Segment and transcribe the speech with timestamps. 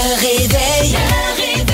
[0.00, 0.92] Le réveil.
[0.92, 1.64] Le réveil.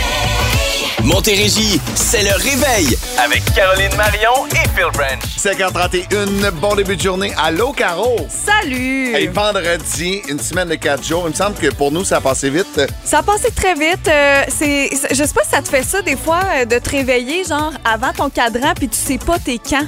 [1.03, 5.21] Montérégie, c'est le réveil avec Caroline Marion et Phil Branch.
[5.37, 7.35] 5h31, bon début de journée.
[7.37, 8.17] Allô, Caro?
[8.31, 9.15] Salut!
[9.15, 11.25] Hey, vendredi, une semaine de 4 jours.
[11.27, 12.81] Il me semble que pour nous, ça a passé vite.
[13.05, 14.09] Ça a passé très vite.
[14.09, 16.79] euh, c'est, c'est- je sais pas si ça te fait ça des fois euh, de
[16.79, 19.85] te réveiller genre avant ton cadran puis tu sais pas t'es quand.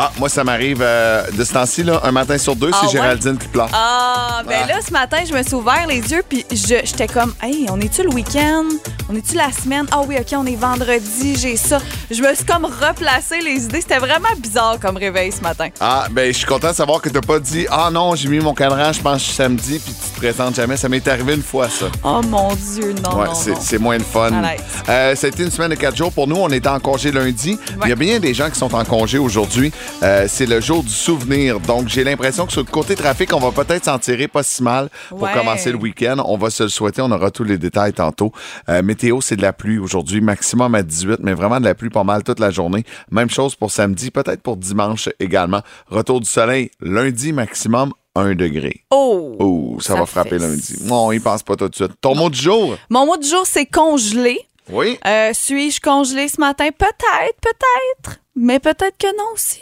[0.00, 2.86] Ah, moi, ça m'arrive euh, de ce temps-ci, là, un matin sur deux, Ah c'est
[2.86, 2.92] ouais?
[2.92, 3.68] Géraldine qui pleure.
[3.72, 4.66] Ah, ben Ah.
[4.68, 7.80] là ce matin je me suis ouvert les yeux puis je- j'étais comme hey on
[7.80, 8.64] est-tu le week-end?
[9.10, 9.86] On est-tu la semaine?
[9.90, 11.78] Ah oui ok on est vendredi j'ai ça.
[12.10, 13.80] Je me suis comme replacé les idées.
[13.80, 15.68] C'était vraiment bizarre comme réveil ce matin.
[15.80, 18.38] Ah, ben, je suis content de savoir que t'as pas dit Ah non, j'ai mis
[18.38, 20.76] mon cadran, je pense samedi, puis tu te présentes jamais.
[20.76, 21.86] Ça m'est arrivé une fois, ça.
[22.04, 23.28] Oh mon dieu non ouais,
[23.60, 24.30] c'est moins le fun.
[24.30, 24.60] Malaise.
[24.88, 26.12] Euh, ça a été une semaine de quatre jours.
[26.12, 27.58] Pour nous, on était en congé lundi.
[27.82, 29.72] Il y a bien des gens qui sont en congé aujourd'hui.
[30.02, 31.58] Euh, c'est le jour du souvenir.
[31.60, 34.62] Donc, j'ai l'impression que sur le côté trafic, on va peut-être s'en tirer pas si
[34.62, 35.32] mal pour Ouais.
[35.32, 36.16] commencer le week-end.
[36.24, 37.02] On va se le souhaiter.
[37.02, 38.32] On aura tous les détails tantôt.
[38.68, 41.90] Euh, météo, c'est de la pluie aujourd'hui, maximum à 18, mais vraiment de la pluie
[41.90, 42.84] pas mal toute la journée.
[43.10, 45.62] Même chose pour samedi, peut-être pour dimanche également.
[45.88, 48.84] Retour du soleil, lundi, maximum 1 degré.
[48.90, 49.36] Oh.
[49.40, 50.76] Oh, ça, Ça va frapper lundi.
[50.84, 51.92] Non, il pense pas tout de suite.
[52.00, 52.76] Ton mot du jour?
[52.90, 54.38] Mon mot du jour c'est congelé.
[54.70, 54.98] Oui.
[55.06, 56.68] Euh, Suis-je congelée ce matin?
[56.76, 58.18] Peut-être, peut-être.
[58.40, 59.58] Mais peut-être que non aussi.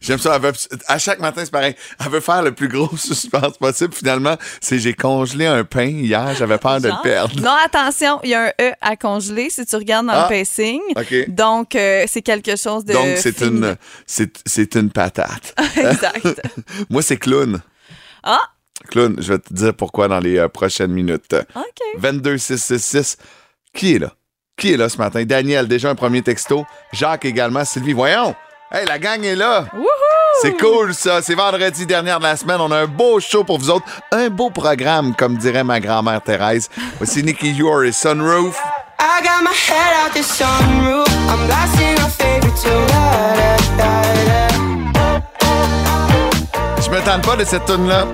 [0.00, 0.36] J'aime ça.
[0.36, 0.52] Elle veut-
[0.86, 1.74] à chaque matin, c'est pareil.
[2.00, 3.92] Elle veut faire le plus gros suspense possible.
[3.94, 6.34] Finalement, c'est j'ai congelé un pain hier.
[6.34, 7.38] J'avais peur de le perdre.
[7.40, 10.28] Non, attention, il y a un E à congeler si tu regardes dans Ah.
[10.30, 10.80] le pacing.
[10.96, 11.28] OK.
[11.28, 12.92] Donc, euh, c'est quelque chose de.
[12.94, 13.76] Donc, c'est une,
[14.06, 15.54] c'est, c'est une patate.
[15.76, 16.40] exact.
[16.90, 17.60] Moi, c'est clown.
[18.22, 18.40] Ah,
[18.88, 21.34] Clown, je vais te dire pourquoi dans les euh, prochaines minutes.
[21.54, 22.00] OK.
[22.00, 23.16] 22666.
[23.74, 24.12] Qui est là?
[24.62, 25.24] Qui est là ce matin?
[25.24, 26.64] Daniel, déjà un premier texto.
[26.92, 27.64] Jacques également.
[27.64, 28.32] Sylvie, voyons.
[28.70, 29.64] Hey, la gang est là.
[29.74, 29.86] Wouhou!
[30.40, 31.20] C'est cool, ça.
[31.20, 32.60] C'est vendredi dernière de la semaine.
[32.60, 33.86] On a un beau show pour vous autres.
[34.12, 36.70] Un beau programme, comme dirait ma grand-mère Thérèse.
[36.98, 38.56] Voici Nicky Yor et Sunroof.
[39.00, 41.08] I got my head out the sunroof.
[41.28, 42.86] I'm blasting our favorite tune.
[42.86, 45.22] Da, da, da, da.
[46.80, 48.06] Je me tente pas de cette tune là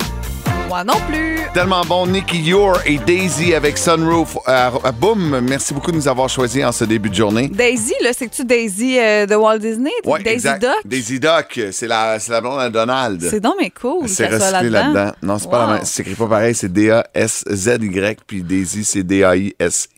[0.69, 1.39] Moi non plus.
[1.55, 2.07] Tellement bon.
[2.07, 4.37] Nicky Yor et Daisy avec Sunroof.
[4.47, 4.71] Euh,
[5.01, 5.41] boum.
[5.41, 7.49] Merci beaucoup de nous avoir choisis en ce début de journée.
[7.49, 9.91] Daisy, là, c'est-tu Daisy euh, de Walt Disney?
[10.05, 10.61] Ouais, Daisy exact.
[10.63, 10.77] Duck?
[10.85, 11.61] Daisy Duck.
[11.73, 13.27] C'est la, c'est la blonde à Donald.
[13.31, 14.09] C'est donc mais cool.
[14.11, 15.13] C'est recyclé là-dedans.
[15.23, 15.85] Non, c'est pas la même.
[15.85, 16.55] C'est écrit pas pareil.
[16.55, 18.19] C'est D-A-S-Z-Y.
[18.27, 19.98] Puis Daisy, c'est D-A-I-S-I.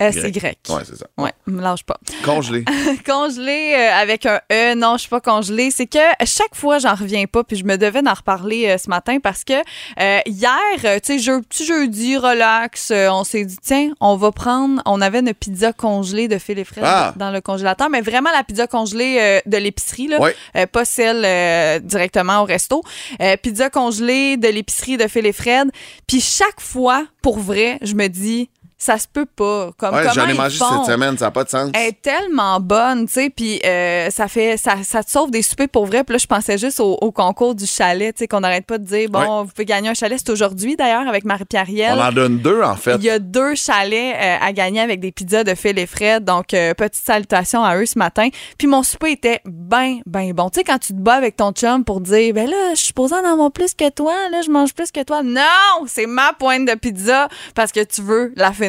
[0.00, 0.36] S-Y.
[0.68, 1.06] Ouais, c'est ça.
[1.16, 1.98] Ouais, me lâche pas.
[2.24, 2.64] Congelé.
[3.06, 4.74] congelé euh, avec un E.
[4.74, 5.70] Non, je suis pas congelée.
[5.70, 7.42] C'est que chaque fois, j'en reviens pas.
[7.44, 10.50] Puis je me devais d'en reparler euh, ce matin parce que euh, hier,
[10.84, 14.80] euh, tu sais, jeu- petit jeudi, relax, euh, on s'est dit, tiens, on va prendre.
[14.86, 17.12] On avait une pizza congelée de Phil et Fred Ah!
[17.16, 20.20] dans le congélateur, mais vraiment la pizza congelée euh, de l'épicerie, là.
[20.20, 20.34] Ouais.
[20.56, 22.82] Euh, pas celle euh, directement au resto.
[23.20, 25.70] Euh, pizza congelée de l'épicerie de Phil et Fred.
[26.06, 29.70] Puis chaque fois, pour vrai, je me dis, ça se peut pas.
[29.76, 31.18] Comme, Ouais, j'en ai mangé cette semaine.
[31.18, 31.70] Ça n'a pas de sens.
[31.74, 35.42] Elle est tellement bonne, tu sais, puis euh, ça fait ça, ça te sauve des
[35.42, 36.04] soupers pour vrai.
[36.04, 38.78] Puis là, je pensais juste au, au concours du chalet, tu sais, qu'on n'arrête pas
[38.78, 41.98] de dire bon, vous pouvez gagner un chalet, c'est aujourd'hui d'ailleurs avec Marie-Pierre On Riel.
[42.00, 42.94] en donne deux, en fait.
[42.96, 46.24] Il y a deux chalets euh, à gagner avec des pizzas de Phil et Fred.
[46.24, 48.28] Donc, euh, petite salutation à eux ce matin.
[48.58, 50.50] Puis mon souper était bien, bien bon.
[50.50, 52.86] Tu sais, quand tu te bats avec ton chum pour dire, ben là, je suis
[52.88, 55.22] supposée en avoir plus que toi, là, je mange plus que toi.
[55.24, 55.42] Non!
[55.88, 58.67] C'est ma pointe de pizza parce que tu veux la finir.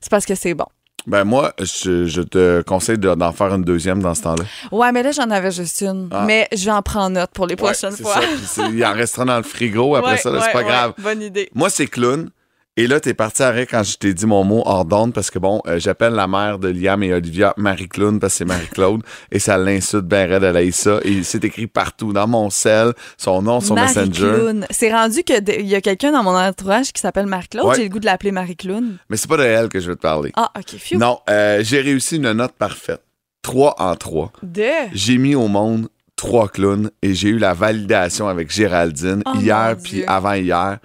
[0.00, 0.66] C'est parce que c'est bon.
[1.06, 4.44] Ben moi, je, je te conseille de- d'en faire une deuxième dans ce temps-là.
[4.70, 6.08] Ouais, mais là, j'en avais juste une.
[6.12, 6.24] Ah.
[6.26, 8.20] Mais je vais en prendre note pour les prochaines Ouais, fois.
[8.46, 8.68] ça.
[8.70, 10.92] Il en restera dans le frigo après Ouais, ça, c'est ouais, pas grave.
[10.98, 11.48] Bonne idée.
[11.54, 12.28] Moi, c'est clown.
[12.76, 15.38] Et là, t'es parti rire quand je t'ai dit mon mot hors d'onde parce que
[15.38, 19.02] bon, euh, j'appelle la mère de Liam et Olivia Marie-Clown parce que c'est Marie-Claude
[19.32, 21.00] et ça l'insulte ben raide, elle ça.
[21.02, 24.60] Et c'est écrit partout dans mon cell, son nom, son Marie messenger.
[24.70, 27.66] C'est rendu qu'il y a quelqu'un dans mon entourage qui s'appelle Marie-Claude.
[27.66, 27.74] Ouais.
[27.76, 28.98] J'ai le goût de l'appeler Marie Clown.
[29.10, 30.32] Mais c'est pas de elle que je veux te parler.
[30.36, 30.78] Ah, OK.
[30.78, 30.96] Phew.
[30.96, 33.02] Non, euh, j'ai réussi une note parfaite.
[33.42, 34.32] Trois en trois.
[34.42, 34.62] De?
[34.92, 39.74] J'ai mis au monde trois clowns et j'ai eu la validation avec Géraldine Oh, hier
[39.82, 40.04] puis Dieu.
[40.06, 40.78] avant-hier.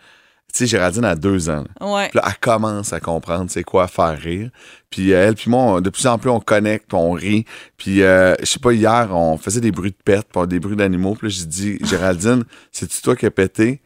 [0.56, 1.66] Tu sais, Géraldine a deux ans.
[1.82, 2.08] Ouais.
[2.10, 4.50] Puis là, elle commence à comprendre c'est quoi faire rire.
[4.90, 7.44] Puis euh, elle puis moi, on- de plus en plus, on connecte, puis on rit.
[7.76, 10.78] Puis, euh, je sais pas, hier, on faisait des bruits de pète, puis des bruits
[10.78, 11.14] d'animaux.
[11.16, 13.82] Puis là, j'ai dit, Géraldine, c'est-tu toi qui as pété?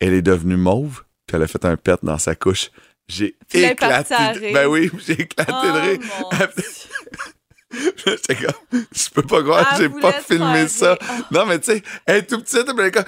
[0.00, 2.70] Elle est devenue mauve, puis elle a fait un pet dans sa couche.
[3.06, 4.14] J'ai éclaté.
[4.14, 4.50] de- rire.
[4.54, 5.98] Ben oui, j'ai éclaté Oh, de rire.
[6.20, 6.30] mon
[8.06, 10.94] J'étais comme, je peux pas croire que j'ai pas filmé ça.
[10.94, 10.98] rire.
[11.10, 11.34] Oh.
[11.34, 13.04] Non, mais tu sais, elle est tout petite, elle est comme.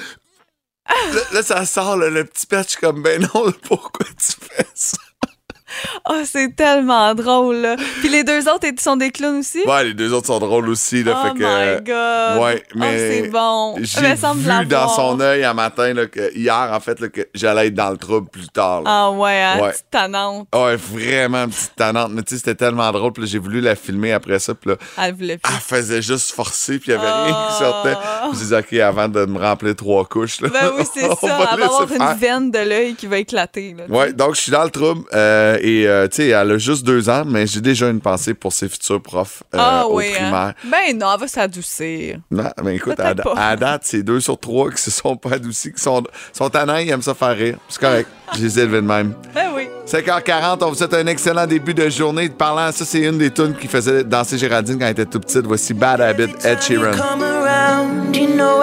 [0.88, 4.98] Là, là, ça sort, là, le petit suis comme, ben non, pourquoi tu fais ça?
[6.08, 7.76] Oh, c'est tellement drôle, là.
[8.00, 9.62] Puis les deux autres, ils sont des clowns aussi?
[9.67, 11.43] Ouais, les deux autres sont drôles aussi, là, oh fait que.
[11.43, 12.43] my God!
[12.44, 13.75] Ouais, mais Oh, c'est bon.
[13.81, 17.67] J'ai vu dans son œil un matin, là, que hier, en fait, là, que j'allais
[17.69, 18.82] être dans le trouble plus tard.
[18.82, 18.90] là.
[18.90, 19.70] Ah ouais, hein, Ouais.
[19.73, 20.49] petite tannante.
[20.55, 22.11] Ouais, vraiment une petite tannante.
[22.12, 23.12] Mais tu sais, c'était tellement drôle.
[23.12, 24.55] Puis j'ai voulu la filmer après ça.
[24.55, 25.52] Puis là, Elle voulait plus.
[25.52, 26.78] elle faisait juste forcer.
[26.78, 27.96] Puis il n'y avait rien qui sortait.
[28.32, 30.40] Je disais, OK, avant de me remplir trois couches.
[30.40, 31.08] Là, Ben oui, c'est ça.
[31.08, 33.75] va Elle va avoir une veine de l'œil qui va éclater.
[33.76, 35.02] Là, Ouais, donc je suis dans le trouble.
[35.14, 38.34] euh, et euh, tu sais, elle a juste deux ans, mais j'ai déjà une pensée
[38.34, 40.12] pour ses futurs profs euh, ah au oui, hein?
[40.12, 40.54] primaire.
[40.62, 42.20] Ben non, elle va s'adoucir.
[42.30, 45.82] Non, mais écoute, à, date, c'est deux sur trois qui se sont pas adoucis, qui
[45.82, 47.58] sont, sont ils aiment ça faire rire.
[47.68, 48.08] C'est correct.
[48.34, 49.14] Je les ai élevés de même.
[49.34, 49.69] Ben oui.
[49.87, 52.28] 5h40, on vous souhaite un excellent début de journée.
[52.28, 55.46] Parlant, ça, c'est une des tunes qui faisait danser Géraldine quand elle était tout petite.
[55.46, 56.93] Voici Bad Habit, Ed Sheeran.
[58.12, 58.56] You know.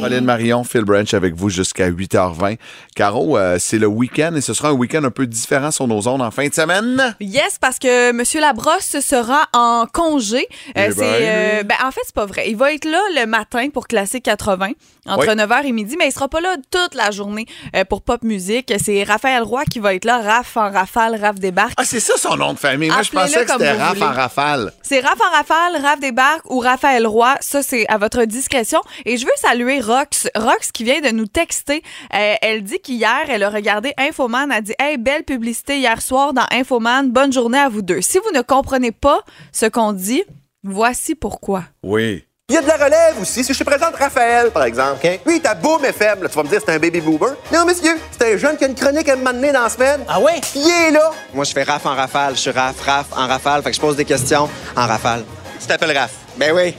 [0.00, 2.58] Pauline Marion, Phil Branch avec vous jusqu'à 8h20.
[2.94, 6.02] Caro, euh, c'est le week-end et ce sera un week-end un peu différent sur nos
[6.02, 7.14] zones en fin de semaine.
[7.20, 8.22] Yes, parce que M.
[8.40, 10.46] Labrosse sera en congé.
[10.76, 12.50] Euh, Eh c'est, ben, euh, ben, en fait, c'est pas vrai.
[12.50, 14.70] Il va être là le matin pour Classique 80,
[15.06, 15.34] entre Oui.
[15.34, 17.46] 9h et midi, mais il sera pas là toute la journée
[17.76, 18.72] euh, pour Pop Musique.
[18.82, 20.20] C'est Raphaël Roy qui va être là.
[20.20, 21.74] Raph en rafale, Raph débarque.
[21.76, 22.90] Ah, c'est ça son nom de famille.
[22.90, 24.72] Moi, je pensais que c'était Raph en rafale.
[24.82, 27.34] C'est Raph en rafale, Raph débarque ou Raphaël Roy.
[27.40, 28.80] Ça, c'est à votre discrétion.
[29.04, 30.28] Et je veux saluer Rox.
[30.34, 31.82] Rox qui vient de nous texter.
[32.14, 34.50] Euh, elle dit qu'hier, elle a regardé Infoman.
[34.50, 37.10] Elle a dit Hey, belle publicité hier soir dans Infoman.
[37.10, 38.00] Bonne journée à vous deux.
[38.00, 39.22] Si vous ne comprenez pas
[39.52, 40.22] ce qu'on dit,
[40.62, 41.64] voici pourquoi.
[41.82, 42.24] Oui.
[42.52, 43.42] Il y a de la relève aussi.
[43.42, 45.16] Si je te présente Raphaël, par exemple, hein?
[45.24, 46.28] lui, ta boum est faible.
[46.28, 47.34] Tu vas me dire c'est un baby boomer.
[47.50, 50.02] Non, monsieur, c'est un jeune qui a une chronique à moment donné dans la semaine.
[50.06, 50.38] Ah ouais?
[50.54, 51.12] Il est là.
[51.32, 52.34] Moi, je fais raf en rafale.
[52.34, 53.62] Je suis raf, raf en rafale.
[53.62, 55.24] Fait que je pose des questions en rafale.
[55.62, 56.10] Tu t'appelles Raph?
[56.36, 56.74] Ben oui.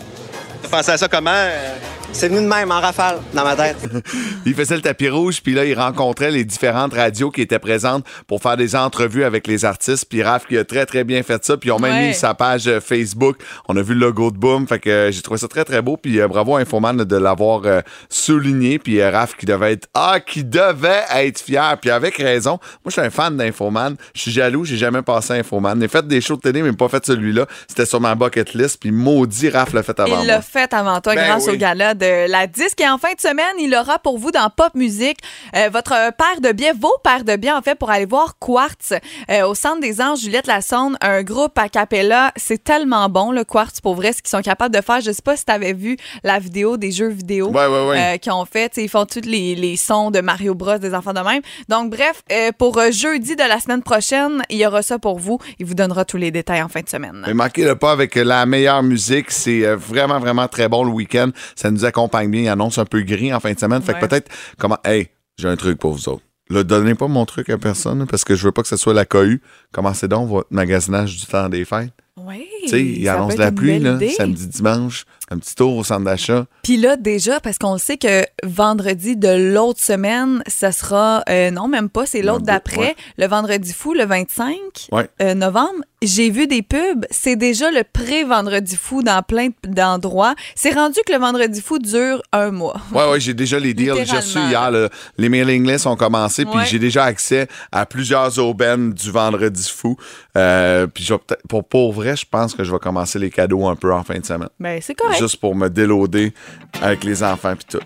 [0.61, 1.31] Tu pensé à ça comment?
[1.33, 1.73] euh?
[2.15, 3.75] C'est venu de même en rafale dans ma tête.
[4.45, 8.05] Il faisait le tapis rouge, puis là, il rencontrait les différentes radios qui étaient présentes
[8.27, 10.05] pour faire des entrevues avec les artistes.
[10.09, 11.57] Puis Raph qui a très, très bien fait ça.
[11.57, 12.07] Puis ils ont même Ouais.
[12.09, 13.37] mis sa page euh, Facebook.
[13.67, 14.67] On a vu le logo de Boom.
[14.67, 15.97] Fait que euh, j'ai trouvé ça très, très beau.
[15.97, 18.79] Puis euh, bravo à Infoman de l'avoir euh, souligné.
[18.79, 19.87] Puis euh, Raph qui devait être...
[19.93, 21.77] Ah, qui devait être fier.
[21.81, 22.51] Puis avec raison.
[22.51, 23.95] Moi, je suis un fan d'Infoman.
[24.13, 24.65] Je suis jaloux.
[24.65, 25.79] J'ai jamais passé à Infoman.
[25.81, 27.47] J'ai fait des shows de télé, mais pas fait celui-là.
[27.67, 28.77] C'était sur ma bucket list.
[28.79, 30.25] Puis maudit, Raph l'a fait avant Il moi.
[30.25, 31.53] l'a fait avant toi Ben grâce oui.
[31.55, 32.81] au gala de la disque.
[32.81, 35.19] Et en fin de semaine, il aura pour vous dans Pop Musique
[35.55, 38.93] euh, votre paire de billets, vos paires de billets en fait, pour aller voir Quartz
[39.29, 42.31] euh, au Centre des Anges, Juliette Lassonde, un groupe a cappella.
[42.35, 45.01] C'est tellement bon, le Quartz, pour vrai, ce qu'ils sont capables de faire.
[45.01, 48.13] Je sais pas si tu avais vu la vidéo des jeux vidéo Ouais, ouais, ouais.
[48.15, 48.71] euh, qu'ils ont fait.
[48.77, 51.41] Ils font tous les, les sons de Mario Bros, des enfants de même.
[51.69, 52.21] Donc, bref,
[52.57, 55.39] pour jeudi de la semaine prochaine, il y aura ça pour vous.
[55.59, 57.23] Il vous donnera tous les détails en fin de semaine.
[57.27, 59.31] Mais manquez le pas avec la meilleure musique.
[59.31, 61.29] C'est vraiment, vraiment très bon le week-end.
[61.55, 62.41] Ça nous accompagne bien.
[62.41, 63.81] Il annonce un peu gris en fin de semaine.
[63.81, 66.23] Fait que peut-être, comment, hey, j'ai un truc pour vous autres.
[66.49, 68.93] Là, donnez pas mon truc à personne parce que je veux pas que ce soit
[68.93, 69.41] la cohue.
[69.71, 71.93] Commencez donc votre magasinage du temps des fêtes?
[72.17, 72.45] Oui.
[72.63, 75.05] Tu sais, il annonce la pluie, là, samedi, dimanche.
[75.31, 76.45] Un petit tour au centre d'achat.
[76.63, 81.23] Puis là, déjà, parce qu'on sait que vendredi de l'autre semaine, ça sera.
[81.29, 82.95] euh, non, même pas, c'est l'autre d'après, ouais.
[83.17, 84.53] le vendredi fou, le 25
[84.91, 85.07] Ouais.
[85.21, 85.83] euh, novembre.
[86.01, 87.05] J'ai vu des pubs.
[87.09, 90.35] C'est déjà le pré-vendredi fou dans plein d'endroits.
[90.53, 92.75] C'est rendu que le vendredi fou dure un mois.
[92.91, 93.93] Ouais, ouais, j'ai déjà les deals.
[94.05, 94.69] J'ai reçu hier,
[95.17, 96.65] les mailing lists ont commencé, puis Ouais.
[96.65, 99.95] j'ai déjà accès à plusieurs aubaines du vendredi fou.
[100.37, 101.07] Euh, puis
[101.47, 104.19] pour, pour vrai, je pense que je vais commencer les cadeaux un peu en fin
[104.19, 104.49] de semaine.
[104.59, 105.12] Ben, c'est correct.
[105.19, 106.33] Juste pour me déloader
[106.81, 107.85] avec les enfants puis tout.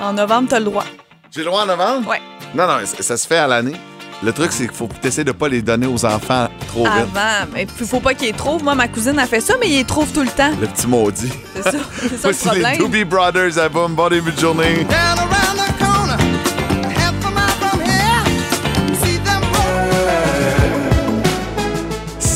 [0.00, 0.84] En novembre, t'as le droit.
[1.30, 2.08] J'ai le droit en novembre?
[2.08, 2.20] Ouais.
[2.54, 3.76] Non, non, ça, ça se fait à l'année.
[4.22, 6.82] Le truc, c'est qu'il faut que tu essaies de pas les donner aux enfants trop
[6.84, 6.92] vite.
[6.92, 7.50] Avant.
[7.54, 8.64] Mais puis, faut pas qu'ils les trouvent.
[8.64, 10.50] Moi, ma cousine a fait ça, mais ils les trouvent tout le temps.
[10.60, 11.30] Le petit maudit.
[11.54, 11.70] C'est ça.
[12.00, 12.78] C'est ça le Voici les problème.
[12.78, 13.94] Doobie Brothers à Boom.
[13.94, 14.86] Bon début de journée.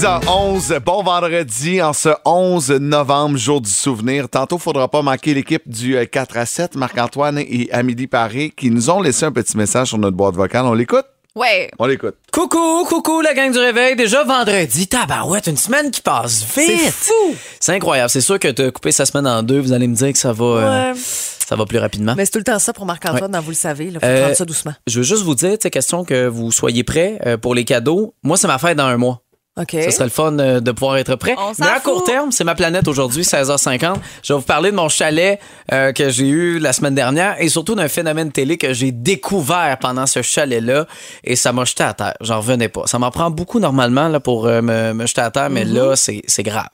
[0.06, 4.28] 6h11, bon vendredi en ce 11 novembre, jour du souvenir.
[4.28, 8.72] Tantôt, faudra pas manquer l'équipe du euh, 4 à 7, Marc-Antoine et Amélie Paré, qui
[8.72, 10.64] nous ont laissé un petit message sur notre boîte vocale.
[10.64, 11.04] On l'écoute?
[11.36, 11.70] Ouais.
[11.78, 12.16] On l'écoute.
[12.32, 13.94] Coucou, coucou la gang du réveil.
[13.94, 16.80] Déjà vendredi, tabarouette, une semaine qui passe vite.
[16.80, 17.36] C'est fou.
[17.60, 18.10] C'est incroyable.
[18.10, 19.60] C'est sûr que tu as coupé sa semaine en deux.
[19.60, 20.98] Vous allez me dire que ça va, euh, Ouais.
[20.98, 22.14] ça va plus rapidement.
[22.16, 23.40] Mais c'est tout le temps ça pour Marc-Antoine, Ouais.
[23.40, 23.84] vous le savez.
[23.84, 24.72] Il faut Euh, prendre ça doucement.
[24.88, 28.14] Je veux juste vous dire, c'est question que vous soyez prêts euh, pour les cadeaux.
[28.24, 29.20] Moi, c'est ma fête dans un mois.
[29.60, 29.76] OK.
[29.82, 31.34] Ça serait le fun euh, de pouvoir être prêt.
[31.36, 31.82] On Mais à fout.
[31.92, 33.96] court terme, c'est ma planète aujourd'hui, 16h50.
[34.22, 35.38] Je vais vous parler de mon chalet
[35.72, 39.76] euh, que j'ai eu la semaine dernière et surtout d'un phénomène télé que j'ai découvert
[39.78, 40.86] pendant ce chalet-là
[41.22, 42.14] et ça m'a jeté à terre.
[42.22, 42.86] J'en revenais pas.
[42.86, 45.74] Ça m'en prend beaucoup normalement là, pour euh, me, me jeter à terre, mais Mm-hmm.
[45.74, 46.68] là, c'est c'est grave.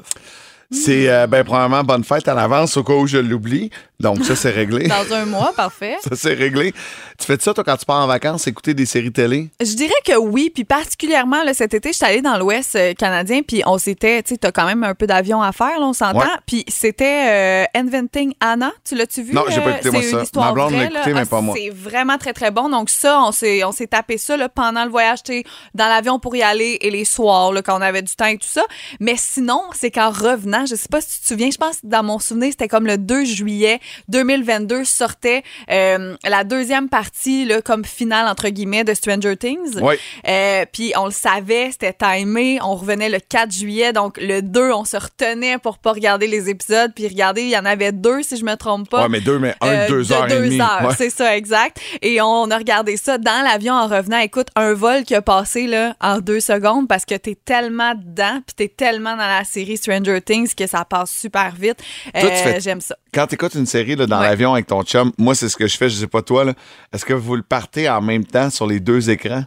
[0.71, 3.71] C'est, euh, ben, premièrement, bonne fête à l'avance au cas où je l'oublie.
[4.01, 4.87] Donc, ça, c'est réglé.
[4.89, 5.97] Dans un mois, parfait.
[6.03, 6.73] ça, c'est réglé.
[7.19, 9.49] Tu fais ça, toi, quand tu pars en vacances, écouter des séries télé?
[9.61, 12.95] Je dirais que oui, puis particulièrement là, cet été, je suis allée dans l'Ouest euh,
[12.95, 15.87] canadien, puis on s'était, tu sais, t'as quand même un peu d'avion à faire, là,
[15.87, 16.21] on s'entend.
[16.21, 16.27] Ouais.
[16.47, 19.33] Puis c'était euh, Inventing Anna, tu l'as-tu vu?
[19.35, 20.23] Non, j'ai pas euh, écouté, moi, c'est ça.
[20.23, 21.57] histoire Ma blonde vraie, écouté, mais Ah, pas moi.
[21.59, 22.69] C'est vraiment très très bon.
[22.69, 25.43] Donc ça, on s'est on s'est tapé ça là, pendant le voyage, tu
[25.75, 28.39] dans l'avion pour y aller et les soirs là, quand on avait du temps et
[28.39, 28.63] tout ça.
[29.01, 31.87] Mais sinon, c'est qu'en revenant, je sais pas si tu te souviens, je pense que
[31.89, 37.61] dans mon souvenir, c'était comme le 2 juillet 2022 sortait euh, la deuxième partie là,
[37.63, 39.79] comme finale entre guillemets de Stranger Things.
[39.81, 39.95] Oui.
[40.27, 42.59] Euh, puis on le savait, c'était timé.
[42.63, 46.49] On revenait le 4 juillet, donc le 2, on se retenait pour pas regarder les
[46.49, 46.93] épisodes.
[46.95, 49.03] Puis regarder, il y en avait deux, si je me trompe pas.
[49.03, 50.61] Ouais, mais deux, mais un, Euh, deux de heures et deux demie.
[50.61, 50.95] heures, Ouais.
[50.97, 51.81] c'est ça, exact.
[52.03, 54.19] Et on a regardé ça dans l'avion en revenant.
[54.19, 58.41] Écoute, un vol qui a passé là, en deux secondes parce que t'es tellement dedans,
[58.47, 61.79] puis t'es tellement dans la série Stranger Things que ça passe super vite.
[62.13, 62.97] Toi, tu Euh, fais- J'aime ça.
[63.15, 64.29] Quand tu écoutes une série là, dans Ouais.
[64.29, 66.45] l'avion avec ton chum, moi, c'est ce que je fais, je sais pas toi.
[66.93, 69.45] Est-ce que vous le partez en même temps sur les deux écrans?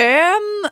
[0.00, 0.20] Euh,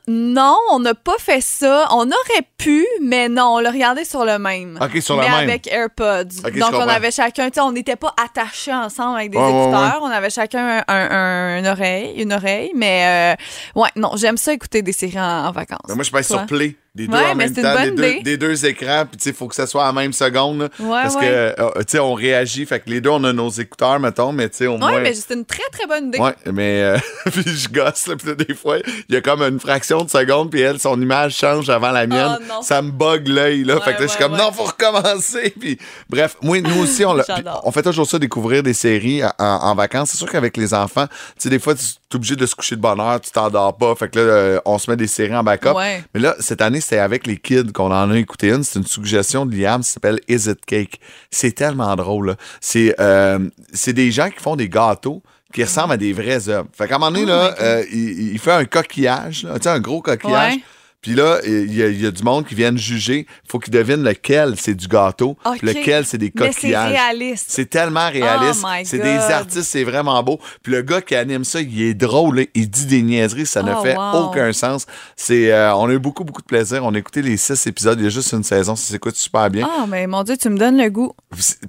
[0.08, 1.87] non, on n'a pas fait ça.
[1.90, 4.78] On aurait pu, mais non, on l'a regardé sur le même.
[4.80, 5.50] OK, sur le mais même.
[5.50, 6.49] avec AirPods.
[6.58, 9.42] Donc, on avait chacun, tu sais, on n'était pas attachés ensemble avec des Ouais.
[9.44, 12.72] On avait chacun un, un- une oreille, une oreille.
[12.75, 13.37] Mais,
[13.76, 15.80] euh, ouais, non, j'aime ça écouter des séries en, en vacances.
[15.87, 16.76] Ben, moi, je passe sur Play.
[16.92, 19.54] Des deux Ouais, en même temps, des deux, des deux écrans, puis il faut que
[19.54, 20.62] ça soit en même seconde.
[20.62, 21.20] là, Ouais, parce ouais.
[21.20, 22.66] que, euh, tu sais, on réagit.
[22.66, 24.94] Fait que les deux, on a nos écouteurs, mettons, mais tu sais, au moins.
[24.94, 26.18] Ouais, mais c'est une très, très bonne idée.
[26.18, 26.99] Ouais, mais euh,
[27.30, 28.78] puis je gosse, là, puis des fois,
[29.09, 32.09] il y a comme une fraction de seconde, puis elle, son image change avant la
[32.09, 32.38] mienne.
[32.40, 32.62] Oh, non.
[32.62, 33.80] ça me bug l'œil, là.
[33.80, 35.54] Fait que là, je suis comme, non, faut recommencer.
[35.61, 35.78] Puis,
[36.09, 37.04] bref, moi, nous aussi,
[37.64, 40.11] on, fait toujours ça, découvrir des séries en, en vacances.
[40.11, 42.75] C'est sûr qu'avec les enfants, tu sais, des fois, tu es obligé de se coucher
[42.75, 43.94] de bonne heure, tu t'endors pas.
[43.94, 45.75] Fait que là, euh, on se met des séries en backup.
[46.14, 48.62] Mais là, cette année, c'était avec les kids qu'on en a écouté une.
[48.64, 51.00] C'est une suggestion de Liam, ça s'appelle Is It Cake?
[51.30, 52.37] C'est tellement drôle.
[52.60, 53.38] C'est euh,
[53.72, 55.22] c'est des gens qui font des gâteaux
[55.52, 56.64] qui ressemblent à des vrais œufs.
[56.72, 59.80] Fait qu'à un moment donné, Oh là, euh, il, il fait un coquillage, là, un
[59.80, 60.54] gros coquillage.
[60.54, 60.60] Ouais.
[61.02, 63.26] Puis là, il y, a, il y a du monde qui viennent juger.
[63.49, 66.92] faut qu'ils devinent lequel c'est du gâteau, lequel c'est des Mais c'est coquillages.
[66.92, 67.47] réaliste.
[67.49, 68.61] C'est tellement réaliste.
[68.62, 70.38] Oh my c'est des artistes, c'est vraiment beau.
[70.62, 72.45] Puis le gars qui anime ça, il est drôle.
[72.54, 74.25] Il dit des niaiseries, ça ne Oh, fait wow.
[74.26, 74.85] aucun sens.
[75.16, 76.85] C'est, euh, on a eu beaucoup, beaucoup de plaisir.
[76.85, 77.99] On a écouté les six épisodes.
[77.99, 78.76] Il y a juste une saison.
[78.76, 79.66] Ça s'écoute super bien.
[79.71, 81.12] Ah, mais mon Dieu, tu me donnes le goût.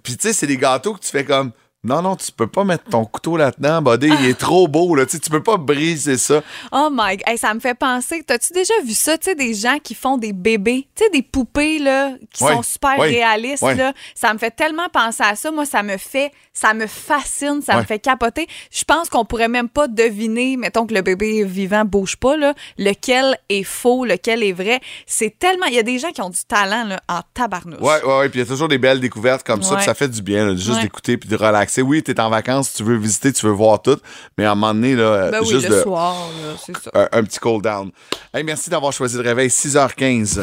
[0.03, 1.51] Puis tu sais, c'est des gâteaux que tu fais comme.
[1.83, 4.07] Non, non, tu peux pas mettre ton couteau là-dedans, buddy.
[4.19, 5.03] Il est trop beau, là.
[5.07, 6.43] Tu sais, tu peux pas briser ça.
[6.71, 7.17] Oh my.
[7.25, 8.21] Hey, ça me fait penser.
[8.21, 9.17] T'as-tu déjà vu ça?
[9.17, 12.53] Tu sais, des gens qui font des bébés, tu sais, des poupées, là, qui Ouais,
[12.53, 13.73] sont super ouais, réalistes, ouais.
[13.73, 13.93] là?
[14.13, 15.49] Ça me fait tellement penser à ça.
[15.49, 17.81] Moi, ça me fait, ça me fascine, ça Ouais.
[17.81, 18.47] me fait capoter.
[18.71, 22.53] Je pense qu'on pourrait même pas deviner, mettons que le bébé vivant bouge pas, là,
[22.77, 24.79] lequel est faux, lequel est vrai.
[25.05, 25.65] C'est tellement.
[25.67, 27.79] Il y a des gens qui ont du talent, là, en tabarnouche.
[27.79, 28.29] Ouais, ouais, ouais.
[28.29, 29.75] Puis il y a toujours des belles découvertes comme ça.
[29.75, 30.81] Puis ça fait du bien, là, juste Ouais.
[30.83, 31.81] d'écouter puis de relaxer.
[31.81, 33.97] Oui, t'es en vacances, tu veux visiter, tu veux voir tout.
[34.37, 36.91] Mais à un moment donné, là, Ben oui, juste le de- soir, là, ça.
[37.13, 37.91] un, un petit cool down.
[38.33, 39.49] Hey, merci d'avoir choisi le réveil.
[39.49, 40.37] 6h15.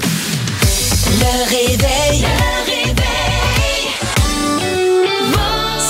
[1.20, 2.24] Le réveil.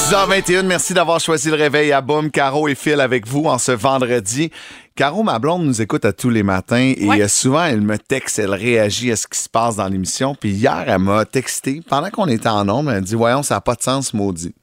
[0.08, 3.72] 6h21, merci d'avoir choisi le réveil à Boum, Caro et Phil avec vous en ce
[3.72, 4.50] vendredi.
[4.96, 7.20] Caro, ma blonde, nous écoute à tous les matins et Ouais.
[7.20, 10.34] euh, souvent, elle me texte, elle réagit à ce qui se passe dans l'émission.
[10.34, 13.60] Puis hier, elle m'a texté, pendant qu'on était en nombre, elle dit Voyons, ça n'a
[13.60, 14.54] pas de sens, maudit.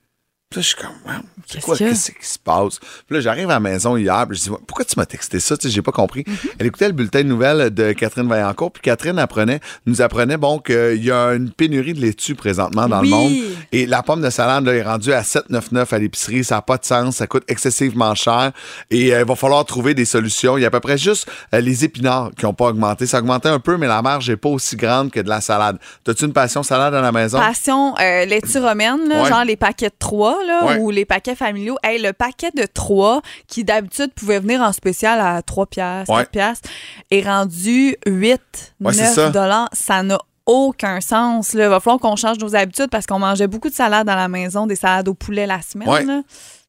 [0.50, 1.12] Puis là, je suis comme, Wow,
[1.48, 2.80] c'est Qu'est-ce quoi, qu'est-ce qui se passe?
[2.80, 5.58] Puis là, j'arrive à la maison hier, puis je dis, pourquoi tu m'as texté ça?
[5.58, 6.22] Tu sais, j'ai pas compris.
[6.22, 6.50] Mm-hmm.
[6.60, 10.60] Elle écoutait le bulletin de nouvelles de Catherine Vaillancourt, puis Catherine apprenait, nous apprenait, bon,
[10.60, 13.10] qu'il y a une pénurie de laitue présentement dans Oui.
[13.10, 13.34] le monde.
[13.72, 16.44] Et la pomme de salade, là, est rendue à 7,99 à l'épicerie.
[16.44, 17.16] Ça n'a pas de sens.
[17.18, 18.52] Ça coûte excessivement cher.
[18.92, 20.58] Et euh, il va falloir trouver des solutions.
[20.58, 23.08] Il y a à peu près juste euh, les épinards qui n'ont pas augmenté.
[23.08, 25.42] Ça a augmenté un peu, mais la marge n'est pas aussi grande que de la
[25.42, 25.78] salade.
[26.04, 27.40] T'as-tu une passion salade à la maison?
[27.40, 29.30] Passion euh, laitue romaine, là, Ouais.
[29.30, 30.78] genre les paquets de 3 là, Ouais.
[30.80, 31.78] ou les paquets familiaux.
[31.84, 36.22] Hey, le paquet de 3 qui d'habitude pouvait venir en spécial à 3 piastres, Ouais.
[36.22, 36.70] 4 piastres,
[37.12, 39.30] est rendu 8, Ouais, c'est 9 ça.
[39.30, 39.70] dollars.
[39.74, 41.54] Ça n'a aucun sens.
[41.54, 44.28] Il va falloir qu'on change nos habitudes parce qu'on mangeait beaucoup de salades à la
[44.28, 45.88] maison, des salades au poulet la semaine.
[46.06, 46.22] Là.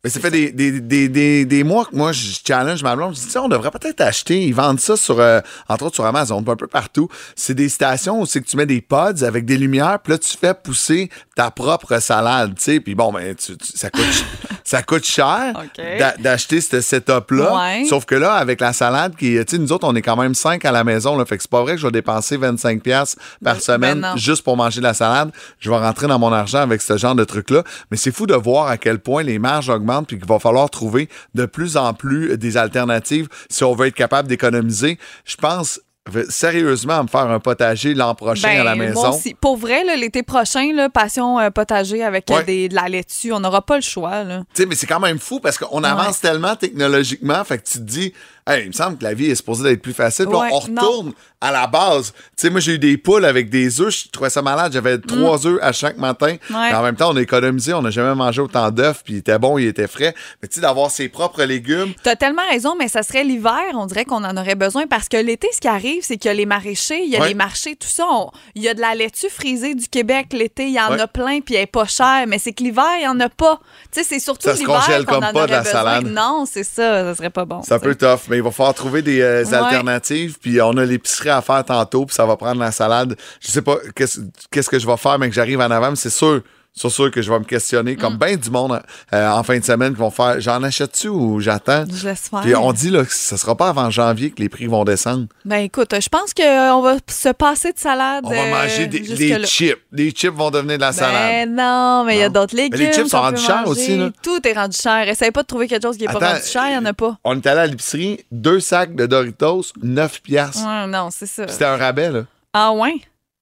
[0.04, 3.16] Mais ça fait des, des, des, des, des mois que moi, je challenge ma blonde.
[3.16, 4.40] Je dis, Tiens, on devrait peut-être acheter.
[4.44, 7.08] Ils vendent ça sur, euh, entre autres sur Amazon, un peu partout.
[7.34, 10.18] C'est des stations où c'est que tu mets des pods avec des lumières, puis là,
[10.18, 12.80] tu fais pousser ta propre salade, tu sais.
[12.80, 14.04] Puis bon, ben, tu- tu- ça, coûte,
[14.66, 15.82] ça coûte cher OK.
[15.98, 17.54] d'a- d'acheter ce setup-là.
[17.56, 17.84] Ouais.
[17.88, 20.34] Sauf que là, avec la salade, qui, tu sais, nous autres, on est quand même
[20.34, 21.24] 5 à la maison, là.
[21.24, 24.10] Fait que c'est pas vrai que je vais dépenser 25$ piastres par Ben- semaine ben
[24.10, 24.16] non.
[24.16, 25.30] juste pour manger de la salade.
[25.60, 27.62] Je vais rentrer dans mon argent avec ce genre de truc-là.
[27.90, 30.68] Mais c'est fou de voir à quel point les marges augmentent puis qu'il va falloir
[30.68, 34.98] trouver de plus en plus des alternatives si on veut être capable d'économiser.
[35.24, 35.80] Je pense
[36.28, 39.00] sérieusement à me faire un potager l'an prochain à la Ben, maison.
[39.00, 39.34] moi aussi.
[39.34, 42.44] Pour vrai, l'été prochain, là, passion euh, potager avec euh, Ouais.
[42.44, 44.24] des, de la laitue, on n'aura pas le choix.
[44.54, 47.78] Tu sais, mais c'est quand même fou parce qu'on avance tellement technologiquement, fait que tu
[47.78, 48.12] te dis,
[48.48, 50.28] Hey, il me semble que la vie est supposée d'être plus facile.
[50.28, 52.12] Ouais, on retourne à la base.
[52.12, 54.04] Tu sais, moi, j'ai eu des poules avec des œufs.
[54.04, 54.72] Je trouvais ça malade.
[54.72, 56.36] J'avais trois œufs à chaque matin.
[56.48, 56.54] Mm.
[56.54, 56.72] Ouais.
[56.74, 57.74] En même temps, on a économisé.
[57.74, 59.02] On n'a jamais mangé autant d'œufs.
[59.04, 60.14] Puis il était bon, il était frais.
[60.40, 61.92] Mais tu sais, d'avoir ses propres légumes.
[62.04, 65.16] T'as tellement raison, mais ça serait l'hiver, on dirait qu'on en aurait besoin parce que
[65.16, 67.28] l'été, ce qui arrive, c'est qu'il y a les maraîchers, il y a Ouais.
[67.28, 68.04] les marchés, tout ça.
[68.08, 71.06] on- Il y a de la laitue frisée du Québec l'été, il y en a
[71.08, 73.58] plein, puis elle est pas chère, mais c'est que l'hiver, il y en a pas.
[73.92, 75.72] Tu sais, c'est surtout Ça se l'hiver congèle comme pas de la besoin.
[75.72, 76.06] salade.
[76.06, 77.62] Non, c'est ça, ça serait pas bon.
[77.62, 77.78] Ça.
[77.80, 79.54] peu tough, mais il va falloir trouver des euh, Ouais.
[79.54, 80.38] alternatives.
[80.40, 83.16] Puis on a l'épicerie à faire tantôt, puis ça va prendre la salade.
[83.40, 86.42] Je sais pas qu'est-ce que je vais faire, mais que j'arrive en avant, c'est sûr.
[86.78, 87.98] C'est sûr que je vais me questionner, Mm.
[87.98, 88.82] comme bien du monde
[89.14, 91.84] euh, en fin de semaine, qui vont faire j'en achète-tu ou j'attends?
[91.90, 92.40] Je laisse faire.
[92.42, 95.26] Puis on dit là, que ce sera pas avant janvier que les prix vont descendre.
[95.46, 98.24] Ben écoute, je pense qu'on va se passer de salade.
[98.26, 99.02] On va euh, manger des,
[99.46, 99.78] chips.
[99.90, 101.48] Les chips vont devenir de la salade.
[101.48, 102.78] Ben non, mais il y a d'autres légumes.
[102.78, 104.10] les chips sont rendus chers aussi, là.
[104.22, 105.08] Tout est rendu cher.
[105.08, 106.84] Essaye pas de trouver quelque chose qui est pas Attends, rendu cher, il y en
[106.84, 107.16] a pas.
[107.24, 110.58] On est allé à l'épicerie, deux sacs de Doritos, 9 piastres.
[110.66, 111.48] Ouais, non, c'est ça.
[111.48, 112.24] C'était un rabais, là.
[112.52, 112.96] Ah ouais?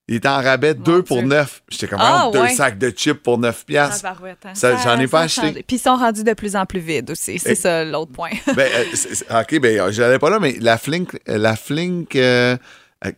[0.06, 1.28] Il était en rabais, deux pour Dieu.
[1.28, 1.62] 9.
[1.70, 2.54] J'étais comme, Ah, oh, deux ouais.
[2.54, 4.02] sacs de chips pour 9 piastres.
[4.02, 4.54] Tabarouette, hein.
[4.54, 5.64] Ça, j'en ai pas acheté.
[5.66, 7.38] Puis ils sont rendus de plus en plus vides aussi.
[7.38, 8.28] C'est ça l'autre point.
[8.54, 12.56] ben, euh, OK, ben, euh, j'allais pas là, mais la flink, euh, la flink, euh,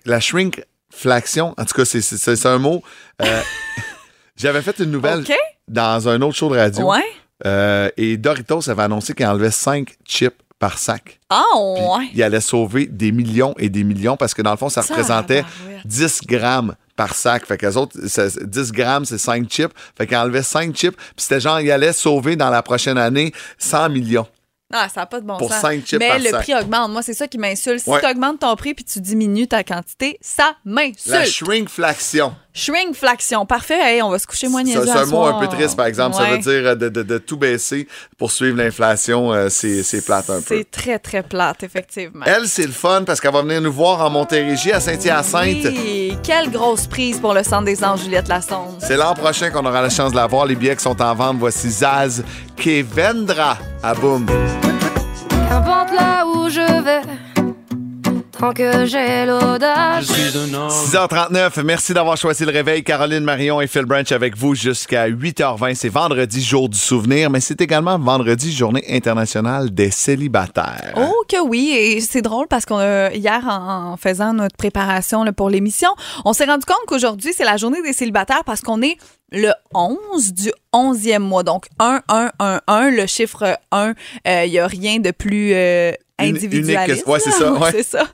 [0.04, 2.82] la shrinkflation, en tout cas, c'est- un mot.
[3.22, 3.40] euh,
[4.36, 5.24] J'avais fait une nouvelle
[5.66, 6.90] dans un autre show de radio.
[6.92, 7.02] Ouais?
[7.96, 11.20] et Doritos avait annoncé qu'il enlevait 5 chips par sac.
[11.30, 12.08] Ah Puis ouais?
[12.14, 15.42] Il allait sauver des millions et des millions parce que dans le fond, ça représentait
[15.42, 15.86] Tabarouette.
[15.86, 17.44] 10 grammes par sac.
[17.46, 19.72] Fait qu'eux autres, c'est- 10 grammes, c'est 5 chips.
[19.98, 20.96] Fait qu'il enlevait 5 chips.
[20.96, 24.26] Puis c'était genre, il allait sauver dans la prochaine année 100 millions.
[24.72, 25.60] Ah, ça n'a pas de bon Pour sens.
[25.60, 26.42] cinq chips Mais par le sac.
[26.42, 26.90] prix augmente.
[26.90, 27.84] Moi, c'est ça qui m'insulte.
[27.84, 28.00] Si Ouais.
[28.00, 31.24] tu augmentes ton prix puis tu diminues ta quantité, ça La m'insulte.
[31.26, 32.34] shrinkflation.
[32.56, 33.44] Shrinkflation.
[33.44, 33.78] Parfait.
[33.78, 36.16] Hey, on va se coucher moins niaiseux C'est un mot un peu triste, par exemple.
[36.16, 39.32] Ça veut dire euh, de, de- de tout baisser pour suivre l'inflation.
[39.32, 40.56] euh, c'est c'est plate un peu.
[40.56, 42.24] C'est très, très plate, effectivement.
[42.26, 45.66] Elle, c'est le fun parce qu'elle va venir nous voir en Montérégie, à Saint-Hyacinthe.
[45.66, 48.78] Oui, quelle grosse prise pour le centre des anges Juliette Lassonde.
[48.80, 50.46] C'est l'an prochain qu'on aura la chance de la voir.
[50.46, 52.24] Les billets qui sont en vente, voici Zaz
[52.56, 54.26] qui vendra à Boom.
[55.48, 57.02] Qu'importe là où je vais,
[58.38, 60.06] tant que j'ai l'audace.
[60.06, 62.82] 6h39, merci d'avoir choisi le réveil.
[62.84, 65.74] Caroline Marion et Phil Branch avec vous jusqu'à 8h20.
[65.74, 70.92] C'est vendredi, jour du souvenir, mais c'est également vendredi, journée internationale des célibataires.
[70.96, 75.24] Oh que oui, et c'est drôle parce qu'on a- hier en, en faisant notre préparation
[75.24, 75.88] là, pour l'émission,
[76.24, 78.96] on s'est rendu compte qu'aujourd'hui c'est la journée des célibataires parce qu'on est
[79.32, 81.42] le 11 du 11e mois.
[81.42, 83.94] Donc 1 1 1 1, le chiffre 1,
[84.44, 87.02] il n'y a rien de plus euh, individualiste.
[87.02, 87.70] unique, ouais, c'est ça, ouais.
[87.72, 88.06] c'est ça.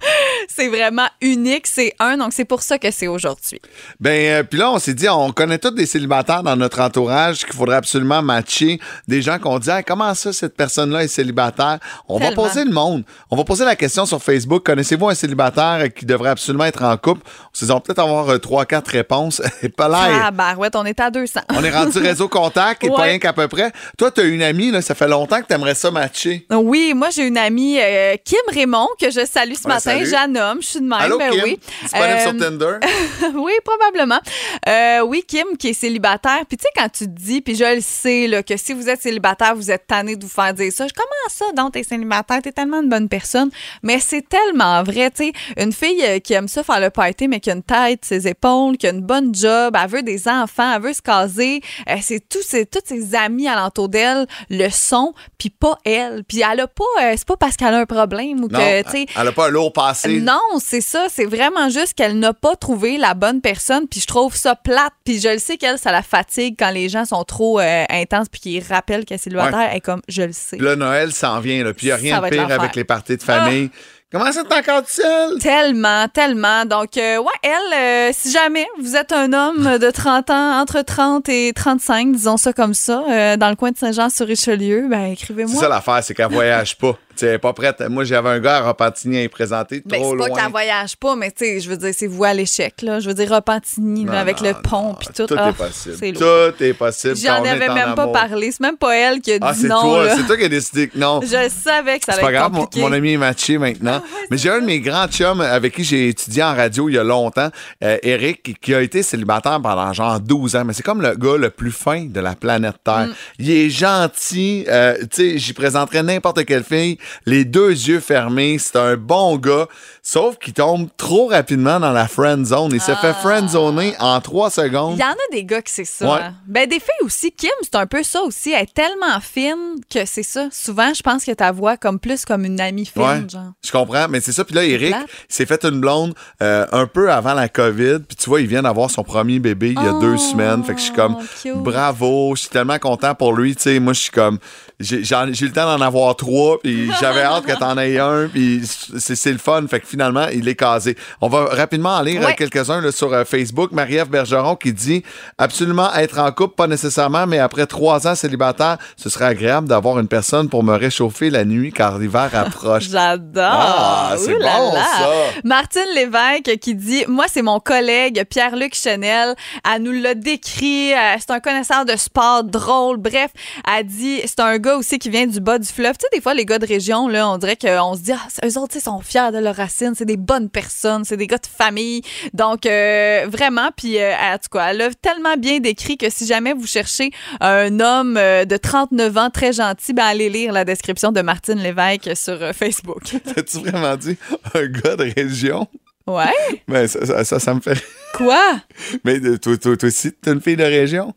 [0.48, 3.60] C'est vraiment unique, c'est un, donc c'est pour ça que c'est aujourd'hui.
[4.00, 7.44] Ben, euh, puis là, on s'est dit, on connaît tous des célibataires dans notre entourage
[7.44, 8.80] qu'il faudrait absolument matcher.
[9.08, 11.78] Des gens qu'on dit, Hey, comment ça, cette personne-là est célibataire?
[12.08, 13.04] On va poser le monde.
[13.30, 14.64] On va poser la question sur Facebook.
[14.64, 17.22] Connaissez-vous un célibataire qui devrait absolument être en couple?
[17.26, 19.40] On s'est dit, on peut-être avoir euh, trois, quatre réponses.
[19.62, 20.24] Et pas là.
[20.24, 21.40] Ah, barouette, on est à 200.
[21.56, 23.72] On est rendu réseau contact et pas rien qu'à peu près.
[23.96, 26.46] Toi, tu as une amie, là, ça fait longtemps que tu aimerais ça matcher.
[26.50, 27.91] Oui, moi j'ai une amie euh,
[28.24, 30.05] Kim Raymond que je salue ce Ouais, matin.
[30.05, 31.00] Jeanne homme, je suis de même.
[31.00, 31.42] Allô, ben Kim?
[31.44, 31.59] oui.
[31.83, 32.78] Disponible Euh, sur Tinder?
[33.35, 34.20] oui, probablement.
[34.68, 36.40] Euh, oui, Kim qui est célibataire.
[36.48, 38.88] Puis tu sais, quand tu te dis, puis je le sais, là, que si vous
[38.88, 40.87] êtes célibataire, vous êtes tanné de vous faire dire ça.
[40.87, 42.40] Je- Comment ça, donc, t'es célibataire?
[42.42, 43.50] T'es tellement une bonne personne.
[43.83, 45.33] Mais c'est tellement vrai, tu sais.
[45.57, 48.28] Une fille euh, qui aime ça faire le party, mais qui a une tête, ses
[48.28, 51.61] épaules, qui a une bonne job, elle veut des enfants, elle veut se caser.
[51.88, 56.24] Euh, c'est tous ses, tous ses amis alentour d'elle le sont, puis pas elle.
[56.24, 58.90] Puis elle a pas, euh, c'est pas parce qu'elle a un problème ou que, tu
[58.90, 60.21] sais, elle n'a pas un lourd passé.
[60.21, 61.07] non, c'est ça.
[61.11, 63.87] C'est vraiment juste qu'elle n'a pas trouvé la bonne personne.
[63.88, 64.92] Puis je trouve ça plate.
[65.05, 68.29] Puis je le sais qu'elle, ça la fatigue quand les gens sont trop euh, intenses
[68.29, 69.68] puis qu'ils rappellent qu'elle est célibataire.
[69.71, 70.59] Elle est comme, je le sais.
[70.59, 71.64] Là, Noël s'en vient.
[71.64, 71.75] Là.
[71.75, 73.71] Puis il n'y a rien de pire avec les parties de famille
[74.12, 75.38] Comment ça, t'es encore seule?
[75.38, 76.66] Tellement, tellement.
[76.66, 80.83] Donc, euh, ouais, elle, euh, si jamais vous êtes un homme de 30 ans, entre
[80.83, 85.12] 30 et 35, disons ça comme ça, euh, dans le coin de Saint-Jean-sur-Richelieu, ben C'est
[85.12, 85.59] écrivez-moi.
[85.59, 86.99] ça l'affaire, c'est qu'elle voyage pas.
[87.16, 87.81] Tu est pas prête.
[87.88, 90.38] Moi, j'avais un gars à Repentigny à y présenter, Ben, trop c'est pas loin.
[90.40, 93.01] qu'elle voyage pas, mais tu sais, je veux dire, c'est vous à l'échec, là.
[93.01, 95.27] Je veux dire, Repentigny, là, Non, avec non, le pont, puis tout.
[95.27, 95.96] Tout Ah, est possible.
[95.98, 96.53] c'est lourd.
[96.57, 97.16] Tout est possible.
[97.16, 98.51] J'en avais même pas parlé.
[98.51, 100.05] C'est même pas elle qui a dit Ah, c'est non, toi.
[100.07, 100.16] là.
[100.16, 101.20] C'est toi qui as décidé que non.
[101.22, 102.81] Je savais que ça C'est allait pas être grave, mon, compliqué.
[102.87, 104.03] mon ami est matché maintenant.
[104.31, 106.98] Mais j'ai un de mes grands chums avec qui j'ai étudié en radio il y
[106.98, 107.51] a longtemps,
[107.85, 110.64] euh, Eric, qui- qui a été célibataire pendant genre 12 ans.
[110.64, 113.07] Mais c'est comme le gars le plus fin de la planète Terre.
[113.09, 113.14] Mm.
[113.38, 114.64] Il est gentil.
[114.68, 118.58] euh, tu sais, j'y présenterais n'importe quelle fille, les deux yeux fermés.
[118.58, 119.68] C'est un bon gars.
[120.04, 122.70] Sauf qu'il tombe trop rapidement dans la friend zone.
[122.74, 124.96] Il se fait friend zoner en 3 secondes.
[124.96, 126.12] Il y en a des gars que c'est ça.
[126.12, 126.20] Ouais.
[126.44, 127.30] Ben, des filles aussi.
[127.30, 128.50] Kim, c'est un peu ça aussi.
[128.50, 130.48] Elle est tellement fine que c'est ça.
[130.50, 133.52] Souvent, je pense que ta voix comme plus comme une amie fine, Ouais, genre.
[133.64, 134.44] je comprends, mais c'est ça.
[134.44, 134.96] Puis là, Eric
[135.28, 138.00] s'est fait une blonde euh, un peu avant la COVID.
[138.08, 140.64] Puis tu vois, il vient d'avoir son premier bébé il y a Oh, deux semaines.
[140.64, 141.52] Fait que je suis comme, cute.
[141.58, 143.54] bravo, je suis tellement content pour lui.
[143.54, 144.40] Tu sais, moi, je suis comme,
[144.80, 146.58] j'ai eu le temps d'en avoir trois.
[146.60, 148.26] Puis j'avais hâte que t'en aies un.
[148.26, 148.62] Puis
[148.98, 149.64] c'est c'est le fun.
[149.68, 150.96] Fait que finalement, il est casé.
[151.20, 152.35] On va rapidement en lire euh, Ouais.
[152.35, 153.72] quelques-uns sur euh, Facebook.
[153.72, 155.02] Marie-Ève Bergeron qui dit,
[155.38, 159.98] absolument être en couple, pas nécessairement, mais après trois ans célibataire, ce serait agréable d'avoir
[159.98, 162.88] une personne pour me réchauffer la nuit car l'hiver approche.
[162.88, 163.44] J'adore.
[163.44, 164.85] Ah, c'est là bon, là.
[164.98, 165.09] ça.
[165.44, 169.35] Martine Lévesque qui dit Moi, c'est mon collègue Pierre-Luc Chanel.
[169.70, 170.92] Elle nous l'a décrit.
[170.94, 172.96] euh, C'est un connaisseur de sport drôle.
[172.96, 173.31] Bref,
[173.76, 175.92] elle dit C'est un gars aussi qui vient du bas du fleuve.
[175.98, 178.46] Tu sais, des fois, les gars de région, là, on dirait qu'on se dit Ah,
[178.46, 179.57] eux autres, sais, sont fiers de leurs
[179.95, 181.05] C'est des bonnes personnes.
[181.05, 182.03] C'est des gars de famille.
[182.33, 183.71] Donc, euh, vraiment.
[183.77, 187.11] Puis, euh, en tout cas, elle a tellement bien décrit que si jamais vous cherchez
[187.40, 191.59] un homme euh, de 39 ans très gentil, ben, allez lire la description de Martine
[191.59, 193.03] Lévesque sur euh, Facebook.
[193.35, 194.16] T'as-tu vraiment dit
[194.55, 195.66] un gars de région?
[196.07, 196.61] Ouais.
[196.68, 197.83] Ben, ça, ça, ça, ça me fait.
[198.14, 198.61] Quoi?
[199.05, 201.14] Mais toi, toi, toi aussi, t'es une fille de région?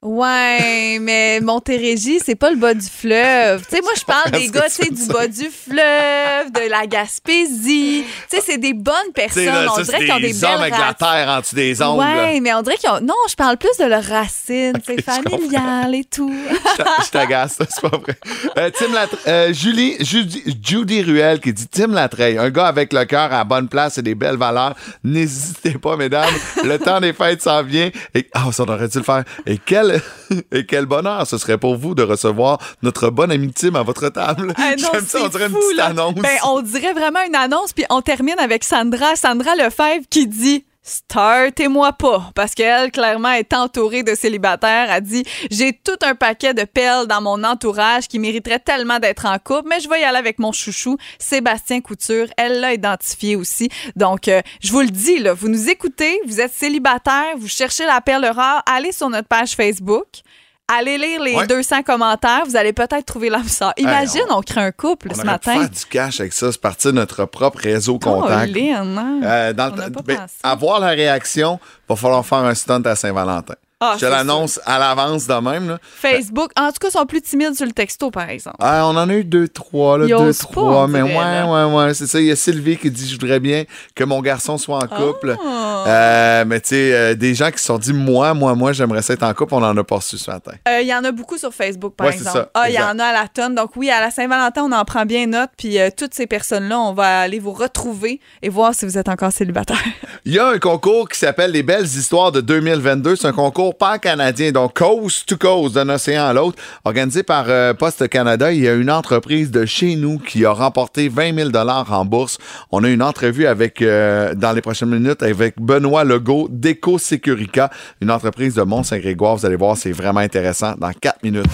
[0.00, 3.62] Ouais, mais Montérégie, c'est pas le bas du fleuve.
[3.68, 8.04] Tu sais, moi, je parle des gars, tu du bas du fleuve, de la Gaspésie.
[8.30, 9.46] Tu sais, c'est des bonnes personnes.
[9.46, 11.56] là, on dirait c'est qu'ils ont des des hommes belles avec la terre en dessous
[11.56, 11.98] des ongles.
[12.00, 13.00] Ouais, mais on dirait qu'ils ont.
[13.00, 15.20] Non, je parle plus de leurs racines, comprends.
[15.20, 16.32] familiales et tout.
[16.78, 18.16] Je- t'agace, c'est pas vrai.
[18.56, 22.92] Euh, Tim Latre- euh, Julie, Judy, Judy Ruel qui dit Tim Latreille, un gars avec
[22.92, 24.76] le cœur à la bonne place et des belles valeurs.
[25.02, 26.32] N'hésitez pas, mesdames.
[26.62, 27.90] Le temps des fêtes s'en vient.
[28.14, 29.24] Et, ah, ça, aurait dû le faire.
[29.44, 29.58] Et
[29.88, 33.82] quel, et quel bonheur ce serait pour vous de recevoir notre bon ami Tim à
[33.82, 34.52] votre table.
[34.56, 35.86] Ah non, J'aime ça, on dirait une fou, petite là.
[35.86, 36.14] annonce.
[36.14, 39.16] Ben, on dirait vraiment une annonce, puis on termine avec Sandra.
[39.16, 44.90] Sandra Lefebvre qui dit Startez-moi pas, parce qu'elle, clairement, est entourée de célibataires.
[44.90, 49.26] Elle dit J'ai tout un paquet de pelles dans mon entourage qui mériterait tellement d'être
[49.26, 52.28] en couple, mais je vais y aller avec mon chouchou, Sébastien Couture.
[52.38, 53.68] Elle l'a identifié aussi.
[53.96, 57.84] Donc, euh, je vous le dis, là, vous nous écoutez, vous êtes célibataire, vous cherchez
[57.84, 60.22] la perle rare, allez sur notre page Facebook.
[60.70, 61.46] Allez lire les Ouais.
[61.46, 63.72] 200 commentaires, vous allez peut-être trouver l'âme sœur.
[63.78, 65.54] Imagine, on, crée un couple on ce matin.
[65.54, 66.52] faire du cash avec ça.
[66.52, 68.52] C'est parti de notre propre réseau contact.
[68.52, 69.20] Colin, hein?
[69.22, 70.34] Euh, dans On pas ben, pensé.
[70.42, 73.54] avoir la réaction, va falloir faire un stunt à Saint-Valentin.
[73.80, 75.68] Ah, Je te l'annonce à l'avance de même.
[75.68, 75.78] Là.
[75.82, 78.56] Facebook, en tout cas, sont plus timides sur le texto, par exemple.
[78.58, 80.88] Ah, on en a eu deux, trois, là, Ils deux, pas, trois.
[80.88, 81.68] mais dirait, ouais, là.
[81.68, 82.18] ouais, ouais, c'est ça.
[82.18, 83.64] Il y a Sylvie qui dit Je voudrais bien
[83.94, 85.36] que mon garçon soit en couple.
[85.46, 85.84] Ah.
[85.86, 89.02] Euh, mais tu sais, euh, des gens qui se sont dit Moi, moi, moi, j'aimerais
[89.02, 90.52] ça être en couple, on en a pas reçu ce matin.
[90.68, 92.36] Euh, Il y en a beaucoup sur Facebook, par Ouais, exemple.
[92.36, 93.54] ça, Ah, il y en a à la tonne.
[93.54, 95.50] Donc oui, à la Saint-Valentin, on en prend bien note.
[95.56, 99.30] Puis toutes ces personnes-là, on va aller vous retrouver et voir si vous êtes encore
[99.30, 99.78] célibataire.
[100.24, 103.14] Il y a un concours qui s'appelle Les Belles Histoires de 2022.
[103.14, 107.74] C'est un concours pan-canadien, donc coast to coast, d'un océan à l'autre, organisé par euh,
[107.74, 108.52] Poste Canada.
[108.52, 112.38] Il y a une entreprise de chez nous qui a remporté 20 000 en bourse.
[112.70, 117.70] On a une entrevue avec, euh, dans les prochaines minutes avec Benoît Legault d'Eco Securica,
[118.00, 119.36] une entreprise de Mont-Saint-Grégoire.
[119.36, 121.46] Vous allez voir, c'est vraiment intéressant dans 4 minutes.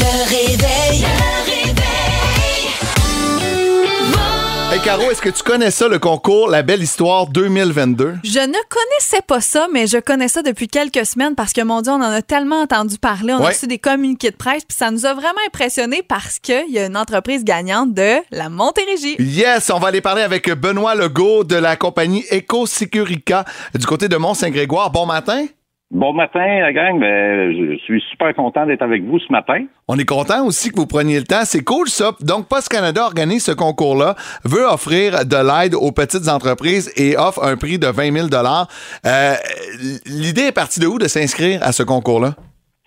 [0.00, 0.81] Le réveil.
[4.84, 8.16] Caro, est-ce que tu connais ça, le concours La Belle Histoire 2022?
[8.24, 11.82] Je ne connaissais pas ça, mais je connais ça depuis quelques semaines parce que, mon
[11.82, 13.32] Dieu, on en a tellement entendu parler.
[13.32, 16.68] On a reçu des communiqués de presse, puis ça nous a vraiment impressionnés parce qu'il
[16.68, 19.14] y a une entreprise gagnante de la Montérégie.
[19.20, 23.44] Yes, on va aller parler avec Benoît Legault de la compagnie Eco Securica
[23.76, 24.90] du côté de Mont-Saint-Grégoire.
[24.90, 25.46] Bon matin.
[25.92, 26.98] Bon matin, la gang.
[26.98, 29.66] Ben, je suis super content d'être avec vous ce matin.
[29.88, 31.44] On est content aussi que vous preniez le temps.
[31.44, 32.12] C'est cool ça.
[32.22, 34.14] Donc, Post Canada organise ce concours-là,
[34.46, 38.28] veut offrir de l'aide aux petites entreprises et offre un prix de 20 000
[39.04, 39.34] euh,
[40.06, 42.36] L'idée est partie de où de s'inscrire à ce concours-là?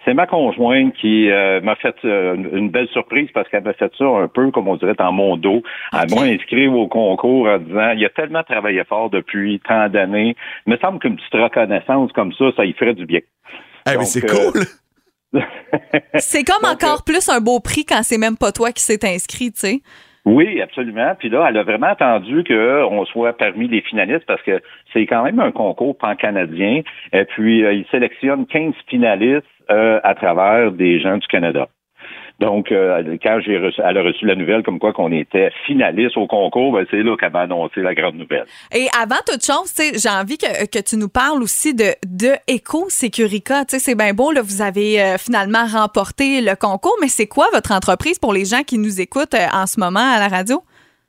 [0.05, 3.91] C'est ma conjointe qui euh, m'a fait euh, une- belle surprise parce qu'elle m'a fait
[3.97, 5.63] ça un peu, comme on dirait, dans mon dos.
[5.91, 10.35] Elle m'a inscrit au concours en disant il a tellement travaillé fort depuis tant d'années.
[10.67, 13.21] Il me semble qu'une petite reconnaissance comme ça, ça y ferait du bien.
[13.91, 14.61] Eh, mais c'est euh, cool.
[16.15, 19.51] C'est comme encore plus un beau prix quand c'est même pas toi qui s'est inscrit,
[19.51, 19.81] tu sais.
[20.25, 21.13] Oui, absolument.
[21.19, 24.59] Puis là, elle a vraiment attendu qu'on soit parmi les finalistes parce que
[24.91, 26.81] c'est quand même un concours pan-canadien.
[27.13, 31.67] Et puis, euh, il sélectionne 15 finalistes euh, à travers des gens du Canada.
[32.39, 36.17] Donc, euh, quand j'ai reçu, elle a reçu la nouvelle comme quoi qu'on était finaliste
[36.17, 38.45] au concours, ben, c'est là qu'elle m'a annoncé la grande nouvelle.
[38.73, 42.89] Et avant toute chose, j'ai envie que, que tu nous parles aussi de, de Eco
[42.89, 43.63] Securica.
[43.63, 47.27] Tu sais, c'est bien beau, là, vous avez euh, finalement remporté le concours, mais c'est
[47.27, 50.27] quoi votre entreprise pour les gens qui nous écoutent euh, en ce moment à la
[50.27, 50.61] radio?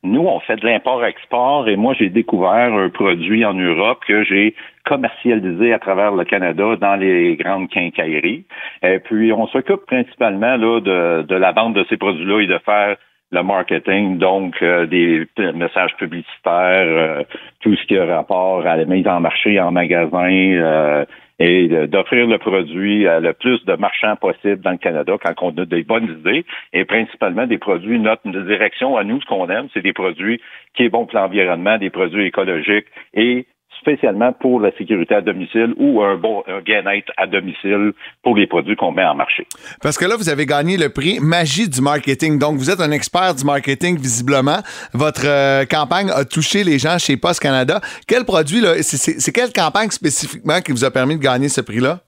[0.04, 4.54] Nous, on fait de l'import-export et moi, j'ai découvert un produit en Europe que j'ai
[4.86, 8.44] commercialisé à travers le Canada dans les grandes quincailleries.
[8.82, 12.58] Et puis, on s'occupe principalement là, de, de la vente de ces produits-là et de
[12.64, 12.96] faire
[13.32, 17.22] le marketing, donc euh, des messages publicitaires, euh,
[17.60, 21.04] tout ce qui a rapport à la mise en marché, en magasin, euh,
[21.38, 25.62] et d'offrir le produit à le plus de marchands possible dans le Canada quand on
[25.62, 29.68] a des bonnes idées et principalement des produits, notre direction à nous, ce qu'on aime,
[29.74, 30.40] c'est des produits
[30.74, 33.46] qui est bon pour l'environnement, des produits écologiques et
[33.90, 38.46] spécialement pour la sécurité à domicile ou un bon un bien-être à domicile pour les
[38.46, 39.46] produits qu'on met en marché.
[39.82, 42.38] Parce que là, vous avez gagné le prix Magie du marketing.
[42.38, 44.58] Donc, vous êtes un expert du marketing, visiblement.
[44.92, 47.80] Votre euh, campagne a touché les gens chez Post Canada.
[48.08, 51.48] Quel produit, là, c'est- c'est c'est quelle campagne spécifiquement qui vous a permis de gagner
[51.48, 52.00] ce prix-là?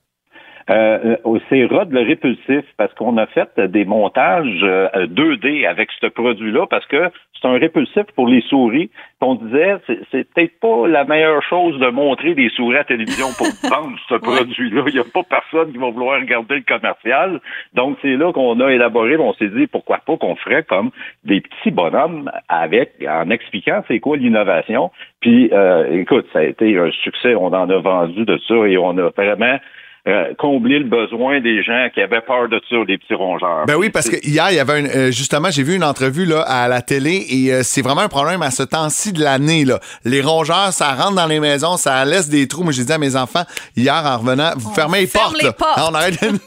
[0.69, 5.89] Euh, euh, c'est Rod le répulsif parce qu'on a fait des montages euh, 2D avec
[5.99, 8.89] ce produit-là parce que c'est un répulsif pour les souris.
[9.21, 12.83] On disait c'est, c'est peut-être pas la meilleure chose de montrer des souris à la
[12.85, 14.83] télévision pour vendre ce produit-là.
[14.87, 17.39] Il n'y a pas personne qui va vouloir regarder le commercial.
[17.73, 19.17] Donc c'est là qu'on a élaboré.
[19.17, 20.91] On s'est dit pourquoi pas qu'on ferait comme
[21.23, 24.91] des petits bonhommes avec en expliquant c'est quoi l'innovation.
[25.19, 27.35] Puis euh, écoute, ça a été un succès.
[27.35, 29.59] On en a vendu de ça et on a vraiment
[30.07, 33.65] euh, combler le besoin des gens qui avaient peur de ça, des petits rongeurs.
[33.67, 36.25] Ben oui, parce que hier, il y avait une, euh, justement, j'ai vu une entrevue
[36.25, 39.65] là, à la télé et euh, c'est vraiment un problème à ce temps-ci de l'année.
[39.65, 39.79] Là.
[40.05, 42.63] Les rongeurs, ça rentre dans les maisons, ça laisse des trous.
[42.63, 43.43] Moi, j'ai dit à mes enfants
[43.75, 45.41] hier en revenant, vous fermez les ferme portes.
[45.41, 45.53] les là.
[45.53, 45.79] portes.
[45.91, 46.29] On arrête de.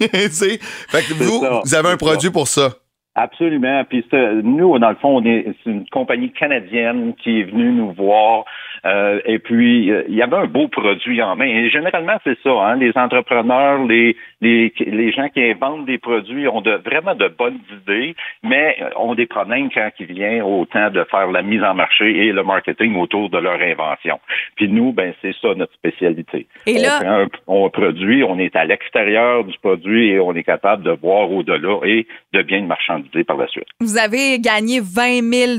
[0.88, 2.70] Fait que vous, ça, vous avez un produit pour ça.
[3.14, 3.84] Absolument.
[3.88, 7.72] Puis c'est- nous, dans le fond, on est c'est une compagnie canadienne qui est venue
[7.72, 8.44] nous voir.
[8.84, 11.44] Euh, et puis, euh, il y avait un beau produit en main.
[11.46, 12.50] Et généralement, c'est ça.
[12.50, 17.28] Hein, les entrepreneurs, les, les, les gens qui inventent des produits ont de, vraiment de
[17.28, 21.62] bonnes idées, mais ont des problèmes quand il vient au temps de faire la mise
[21.62, 24.18] en marché et le marketing autour de leur invention.
[24.56, 26.46] Puis nous, ben c'est ça notre spécialité.
[26.66, 30.34] Et on là- prend un, on produit, on est à l'extérieur du produit et on
[30.34, 33.66] est capable de voir au-delà et de bien le marchandiser par la suite.
[33.80, 35.52] Vous avez gagné 20 000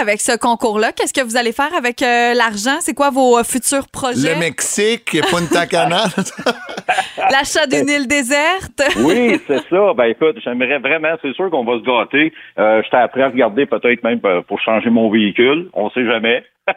[0.00, 0.92] avec ce concours-là.
[0.92, 2.57] Qu'est-ce que vous allez faire avec euh, l'argent?
[2.80, 4.34] C'est quoi vos euh, futurs projets?
[4.34, 6.04] Le Mexique, Punta Cana.
[7.30, 8.82] L'achat d'une île déserte?
[8.98, 9.92] Oui, c'est ça.
[9.96, 12.32] Ben écoute, j'aimerais vraiment, c'est sûr qu'on va se gâter.
[12.58, 15.68] Euh, J'étais après à regarder peut-être même euh, pour changer mon véhicule.
[15.72, 16.44] On sait jamais.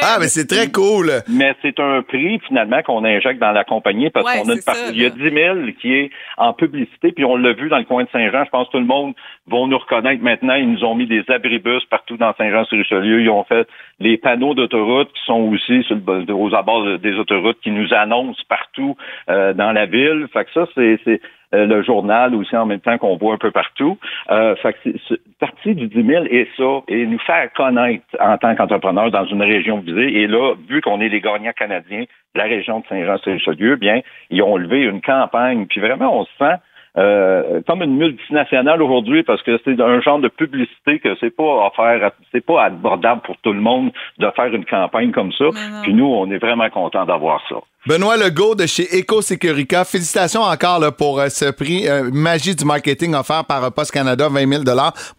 [0.00, 1.10] ah, mais c'est très cool.
[1.28, 4.60] Mais c'est un prix finalement qu'on injecte dans la compagnie parce Ouais, qu'on a une
[4.60, 4.92] ça, partie.
[4.94, 5.14] Il y a là.
[5.54, 8.44] 10 000 qui est en publicité, puis on l'a vu dans le coin de Saint-Jean.
[8.44, 9.12] Je pense que tout le monde
[9.48, 10.54] va nous reconnaître maintenant.
[10.54, 13.20] Ils nous ont mis des abribus partout dans Saint-Jean-sur-Richelieu.
[13.20, 13.68] Ils ont fait
[14.00, 18.42] les panneaux d'autoroute qui sont aussi sur le, aux abords des autoroutes qui nous annoncent
[18.48, 18.96] partout
[19.28, 20.26] euh, dans la ville.
[20.32, 21.20] Fait que ça, c'est
[21.54, 23.98] euh, le journal aussi en même temps qu'on voit un peu partout.
[24.30, 28.38] Euh, fait que c'est, partie du 10 000 et ça, et nous faire connaître en
[28.38, 30.22] tant qu'entrepreneur dans une région visée.
[30.22, 34.00] Et là, vu qu'on est les gagnants canadiens la région de Saint-Jean-sur-Richelieu, bien,
[34.30, 35.66] ils ont levé une campagne.
[35.66, 36.56] Puis vraiment, on se sent
[36.98, 41.66] euh, comme une multinationale aujourd'hui parce que c'est un genre de publicité que c'est pas
[41.66, 45.46] offert, à- c'est pas abordable pour tout le monde de faire une campagne comme ça.
[45.82, 47.56] Puis nous, on est vraiment contents d'avoir ça.
[47.86, 49.84] Benoît Legault de chez Eco Securica.
[49.84, 53.90] Félicitations encore là, pour euh, ce prix euh, Magie du marketing offert par euh, Post
[53.92, 54.62] Canada, 20 000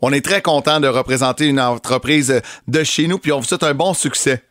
[0.02, 2.40] On est très content de représenter une entreprise euh,
[2.72, 4.44] de chez nous, puis on vous souhaite un bon succès.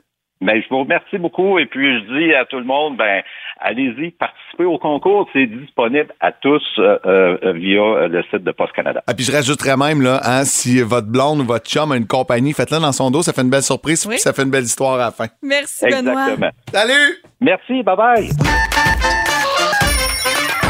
[0.42, 3.22] Ben, je vous remercie beaucoup et puis je dis à tout le monde, ben,
[3.60, 5.28] allez-y, participez au concours.
[5.32, 9.02] C'est disponible à tous euh, euh, via le site de Post Canada.
[9.06, 12.06] Ah, puis je rajouterais même, là, hein, si votre blonde ou votre chum a une
[12.06, 14.64] compagnie, faites-le dans son dos, ça fait une belle surprise, puis ça fait une belle
[14.64, 15.26] histoire à la fin.
[15.42, 16.12] Merci, Benoît.
[16.12, 16.50] Exactement.
[16.72, 17.22] Salut!
[17.40, 18.28] Merci, bye bye.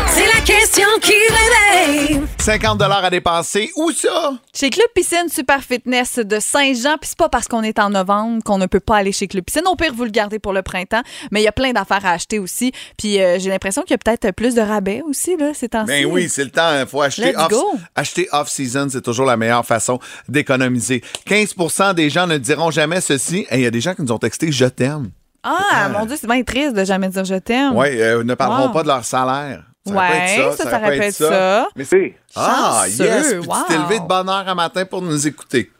[0.07, 1.62] C'est la question qui réveille.
[1.73, 2.21] Réveil.
[2.39, 3.71] 50 à dépenser.
[3.77, 4.33] Où ça?
[4.55, 8.43] Chez Club Piscine Super Fitness de Saint-Jean, puis c'est pas parce qu'on est en novembre
[8.45, 9.63] qu'on ne peut pas aller chez Club Piscine.
[9.67, 12.11] Au pire, vous le gardez pour le printemps, mais il y a plein d'affaires à
[12.13, 12.73] acheter aussi.
[12.99, 15.87] Puis euh, j'ai l'impression qu'il y a peut-être plus de rabais aussi là ces temps-ci.
[15.87, 16.79] Ben oui, c'est le temps.
[16.81, 17.75] Il faut acheter Let's off, go.
[17.95, 18.89] acheter off-season.
[18.91, 21.03] C'est toujours la meilleure façon d'économiser.
[21.29, 23.47] 15% des gens ne diront jamais ceci.
[23.51, 25.11] Et Il y a des gens qui nous ont texté «Je t'aime
[25.43, 27.35] Ah, mon Dieu, c'est bien triste de jamais dire je».
[27.37, 27.77] t'aime.
[27.77, 28.73] Oui, euh, ne parleront Wow.
[28.73, 29.65] pas de leur salaire.
[29.87, 31.69] Ça Ouais, être ça, ça aurait pu être ça.
[31.75, 32.15] Mais c'est...
[32.37, 33.29] Ah, Chanceux, yes!
[33.41, 33.55] Puis wow.
[33.67, 35.71] tu t'es levé de bonne heure un matin pour nous écouter.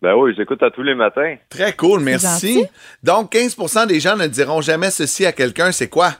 [0.00, 1.36] Ben oui, j'écoute à tous les matins.
[1.48, 2.64] Très cool, merci.
[3.02, 5.70] Donc, 15% des gens ne diront jamais ceci à quelqu'un.
[5.70, 6.12] C'est quoi?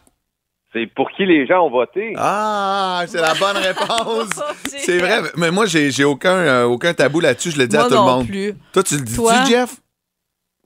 [0.72, 2.14] C'est pour qui les gens ont voté.
[2.16, 4.28] Ah, c'est la bonne réponse.
[4.68, 4.78] Dieu.
[4.78, 7.50] c'est vrai, mais moi, j'ai aucun, euh, aucun tabou là-dessus.
[7.50, 8.26] Je le dis Moi à tout non le monde.
[8.28, 8.54] plus.
[8.72, 9.44] Toi, tu le dis-tu, Toi?
[9.46, 9.76] Jeff?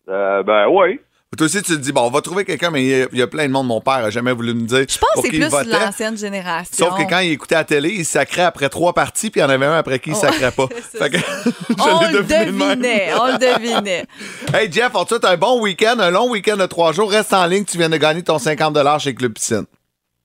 [0.08, 1.00] Euh, ben oui.
[1.36, 3.18] Toi aussi, tu te dis, bon, on va trouver quelqu'un, mais il y, a, il
[3.18, 3.66] y a plein de monde.
[3.66, 4.86] Mon père a jamais voulu me dire.
[4.88, 5.70] Je pense pour que c'est plus votait.
[5.70, 6.86] l'ancienne génération.
[6.86, 9.46] Sauf que quand il écoutait la télé, il sacrait après trois parties, puis il y
[9.46, 10.20] en avait un après qui il Oh.
[10.20, 10.66] sacrait pas.
[10.98, 14.06] Fait que je on l'ai le devinait, on le devinait.
[14.54, 17.10] Hey Jeff, on te souhaite un bon week-end, un long week-end de trois jours.
[17.10, 19.64] Reste en ligne, tu viens de gagner ton 50 chez Club Piscine.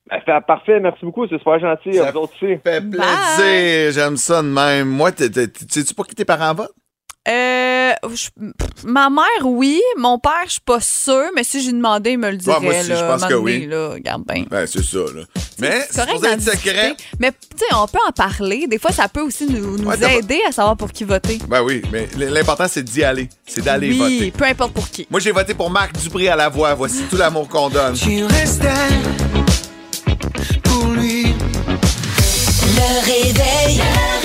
[0.08, 1.94] Ben, fait- parfait, merci beaucoup, c'est super gentil.
[1.94, 2.54] Ça à vous autres aussi.
[2.64, 4.88] fait plaisir, j'aime ça de même.
[4.88, 6.70] Moi, tu sais-tu pour qui tes parents votent?
[7.28, 9.80] Euh, je- pff, ma mère, oui.
[9.96, 12.56] Mon père, je suis pas sûre, mais si j'ai demandé, il me le dirait.
[12.56, 13.66] Ouais, moi aussi, là, je pense que oui.
[13.66, 14.44] Là, regarde bien.
[14.50, 15.22] Ben, c'est ça, là.
[15.60, 16.96] Mais C'est correct être secret.
[17.20, 18.66] Mais tu sais, on peut en parler.
[18.66, 21.38] Des fois, ça peut aussi nous, nous Ouais, aider à savoir pour qui voter.
[21.48, 23.28] Ben oui, mais l'important, c'est d'y aller.
[23.46, 24.30] C'est d'aller oui, voter.
[24.32, 25.06] peu importe pour qui.
[25.08, 26.74] Moi, j'ai voté pour Marc Dupré à la voix.
[26.74, 27.94] Voici tout l'amour qu'on donne.
[27.94, 28.68] Tu restais
[30.64, 31.26] pour lui.
[32.74, 33.76] Le réveil.
[33.76, 34.21] Le réveil.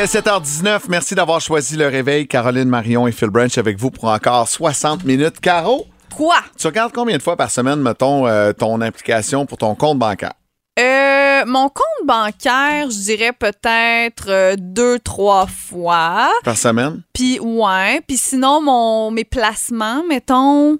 [0.00, 0.84] Est 7h19.
[0.88, 2.26] Merci d'avoir choisi le réveil.
[2.26, 5.40] Caroline Marion et Phil Branch avec vous pour encore 60 minutes.
[5.40, 5.86] Caro,
[6.16, 6.36] Quoi?
[6.58, 10.32] tu regardes combien de fois par semaine, mettons, euh, ton implication pour ton compte bancaire?
[10.78, 16.30] Euh, mon compte bancaire, je dirais peut-être euh, deux, trois fois.
[16.44, 17.02] Par semaine?
[17.12, 18.00] Puis, ouais.
[18.06, 20.78] Puis sinon, mon, mes placements, mettons,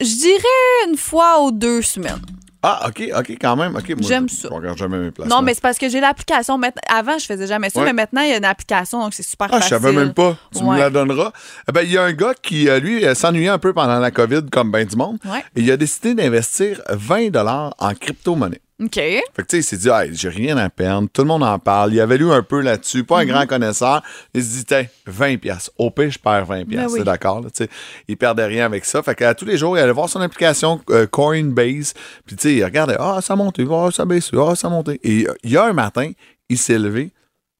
[0.00, 2.22] je dirais une fois ou deux semaines.
[2.62, 3.76] Ah, OK, OK, quand même.
[3.76, 4.48] OK, moi, J'aime je- ça.
[4.50, 5.36] Je regarde jamais mes placements.
[5.36, 6.60] Non, mais c'est parce que j'ai l'application.
[6.88, 7.86] Avant, je faisais jamais ça, Ouais.
[7.86, 9.76] mais maintenant, il y a une application, donc c'est super Ah, je facile.
[9.78, 10.36] savais même pas.
[10.56, 11.32] Tu me la donneras.
[11.68, 13.98] Eh ben, il y a un gars qui, euh, lui, euh, s'ennuyait un peu pendant
[13.98, 15.18] la COVID, comme ben du monde.
[15.24, 15.44] Ouais.
[15.54, 17.30] Et il a décidé d'investir 20
[17.78, 18.60] en crypto-monnaie.
[18.82, 18.94] OK.
[18.94, 21.08] Fait que, tu sais, il s'est dit, Hey, j'ai rien à perdre.
[21.10, 21.94] Tout le monde en parle.
[21.94, 23.04] Il avait lu un peu là-dessus.
[23.04, 23.28] Pas un Mhm.
[23.30, 24.02] grand connaisseur.
[24.34, 25.70] Il se dit, tiens, 20 pièces.
[25.78, 26.80] Au pire, je perds 20 pièces.
[26.82, 26.98] Ben oui.
[26.98, 27.70] C'est d'accord, là, tu sais.
[28.06, 29.02] Il perdait rien avec ça.
[29.02, 31.94] Fait qu'à tous les jours, il allait voir son application euh, Coinbase.
[32.26, 35.00] Puis, tu sais, il regardait, ah, ça monté, ah, ça a baissé, ah, ça monté.
[35.02, 36.10] Et euh, il y a un matin,
[36.50, 37.12] il s'est levé.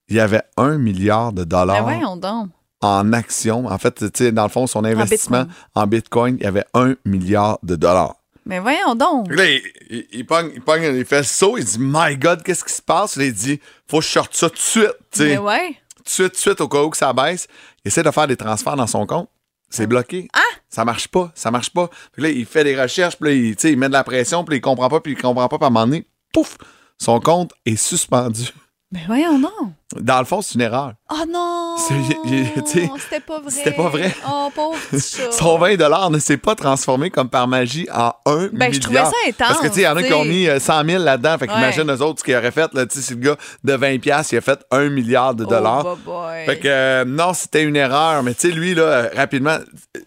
[0.09, 2.51] Il y avait un milliard de Mais dollars voyons donc.
[2.83, 3.65] en actions.
[3.67, 6.95] En fait, tu sais, dans le fond, son investissement en Bitcoin, il y avait un
[7.07, 8.16] milliard de dollars.
[8.47, 9.27] Mais voyons donc.
[9.31, 12.45] Là, il, il, il pogne, il pogne, il fait le saut, il dit My God,
[12.45, 13.17] qu'est-ce qui se passe?
[13.17, 14.95] Là, il dit Faut que je sorte ça tout de suite.
[15.11, 15.27] tu sais.
[15.27, 15.77] Mais ouais.
[15.97, 17.49] Tout de suite, tout de suite, au cas où que ça baisse.
[17.85, 19.29] Il essaie de faire des transferts dans son compte.
[19.69, 20.29] C'est bloqué.
[20.33, 20.41] Ah!
[20.69, 21.33] Ça marche pas.
[21.35, 21.91] Ça marche pas.
[22.13, 24.61] Que là, il fait des recherches, puis là, il, met de la pression, puis il
[24.61, 26.57] comprend pas, puis il comprend pas, puis à un moment donné, pouf,
[26.99, 28.45] son compte est suspendu.
[28.93, 29.73] Mais voyons donc.
[29.97, 30.95] Dans le fond, c'est une erreur.
[31.09, 31.77] Oh non!
[31.79, 33.51] C'était pas vrai.
[33.51, 34.13] c'était pas vrai.
[34.29, 35.31] Oh, pauvre chat.
[35.31, 39.13] Son 20 ne s'est pas transformé comme par magie en 1 Ben, je trouvais ça
[39.25, 41.05] intense, Parce que, tu sais, il y en a qui ont mis euh, 100 000
[41.05, 41.39] là-dedans.
[41.39, 41.55] Fait Ouais.
[41.55, 42.69] qu'imagine eux autres ce qu'ils auraient fait.
[42.71, 45.85] Tu sais, si le gars de 20 piastres, il a fait 1 milliard de dollars.
[45.87, 46.45] Oh, boy.
[46.45, 48.25] Fait que euh, non, c'était une erreur.
[48.25, 49.59] Mais tu sais, lui, là, euh, rapidement,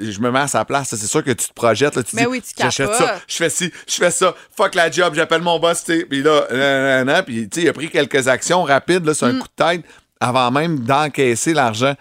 [0.02, 0.90] je me mets à sa place.
[0.90, 1.96] C'est sûr que tu te projettes.
[1.96, 4.36] Là, tu Mais dis, oui, tu j'achète ça, je fais ci, je fais ça.
[4.58, 6.06] Fuck la job, j'appelle mon boss, tu sais.
[6.06, 7.24] Puis là, nan, nan, nan.
[7.24, 9.30] puis tu sais, il a pris quelques actions rapides là, sur Mm.
[9.30, 9.86] un coup de tête
[10.20, 11.96] avant même d'encaisser l'argent.